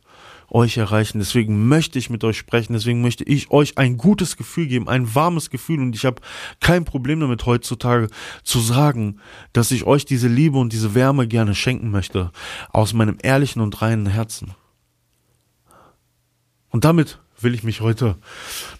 euch 0.51 0.77
erreichen. 0.77 1.19
Deswegen 1.19 1.69
möchte 1.69 1.99
ich 1.99 2.11
mit 2.11 2.25
euch 2.25 2.39
sprechen. 2.39 2.73
Deswegen 2.73 3.01
möchte 3.01 3.25
ich 3.25 3.51
euch 3.51 3.79
ein 3.79 3.97
gutes 3.97 4.37
Gefühl 4.37 4.67
geben, 4.67 4.89
ein 4.89 5.15
warmes 5.15 5.51
Gefühl. 5.51 5.81
Und 5.81 5.95
ich 5.95 6.05
habe 6.05 6.21
kein 6.61 6.85
Problem 6.85 7.21
damit 7.21 7.47
heutzutage 7.47 8.09
zu 8.43 8.61
sagen, 8.61 9.21
dass 9.53 9.71
ich 9.71 9.85
euch 9.85 10.05
diese 10.05 10.29
Liebe 10.29 10.59
und 10.59 10.73
diese 10.73 10.95
Wärme 10.95 11.27
gerne 11.27 11.55
schenken 11.55 11.91
möchte. 11.91 12.31
Aus 12.71 12.93
meinem 12.93 13.19
ehrlichen 13.23 13.61
und 13.61 13.81
reinen 13.81 14.07
Herzen. 14.07 14.55
Und 16.71 16.85
damit 16.85 17.19
will 17.41 17.55
ich 17.55 17.63
mich 17.63 17.81
heute 17.81 18.17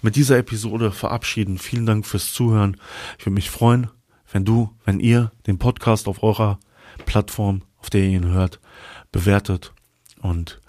mit 0.03 0.17
dieser 0.17 0.39
Episode 0.39 0.93
verabschieden. 0.93 1.59
Vielen 1.59 1.87
Dank 1.87 2.07
fürs 2.07 2.33
Zuhören. 2.33 2.77
Ich 3.19 3.27
würde 3.27 3.35
mich 3.35 3.51
freuen, 3.51 3.89
wenn 4.31 4.45
du, 4.45 4.71
wenn 4.85 5.01
ihr 5.01 5.33
den 5.47 5.59
Podcast 5.59 6.09
auf 6.09 6.23
eurer 6.23 6.59
Plattform, 7.07 7.63
auf 7.79 7.91
der 7.91 8.03
ihr 8.03 8.19
ihn 8.19 8.27
hört, 8.27 8.61
bewertet 9.13 9.73
und 10.21 10.61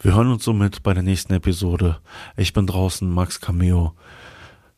wir 0.00 0.14
hören 0.14 0.30
uns 0.30 0.44
somit 0.44 0.82
bei 0.82 0.94
der 0.94 1.02
nächsten 1.02 1.32
Episode. 1.32 1.98
Ich 2.36 2.52
bin 2.52 2.66
draußen, 2.66 3.08
Max 3.08 3.40
Cameo. 3.40 3.94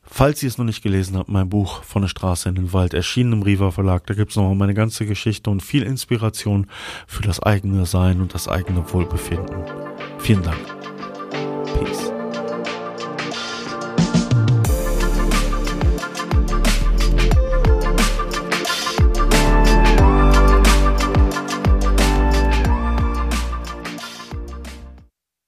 Falls 0.02 0.42
ihr 0.42 0.48
es 0.48 0.58
noch 0.58 0.64
nicht 0.64 0.82
gelesen 0.82 1.16
habt, 1.16 1.28
mein 1.28 1.48
Buch 1.48 1.84
von 1.84 2.02
der 2.02 2.08
Straße 2.08 2.48
in 2.48 2.56
den 2.56 2.72
Wald, 2.72 2.94
erschienen 2.94 3.34
im 3.34 3.42
Riva 3.42 3.70
Verlag, 3.70 4.06
da 4.06 4.14
gibt 4.14 4.30
es 4.30 4.36
noch 4.36 4.52
meine 4.54 4.74
ganze 4.74 5.06
Geschichte 5.06 5.50
und 5.50 5.62
viel 5.62 5.84
Inspiration 5.84 6.66
für 7.06 7.22
das 7.22 7.40
eigene 7.40 7.86
Sein 7.86 8.20
und 8.20 8.34
das 8.34 8.48
eigene 8.48 8.92
Wohlbefinden. 8.92 9.62
Vielen 10.18 10.42
Dank. 10.42 10.58
Peace. 11.78 12.09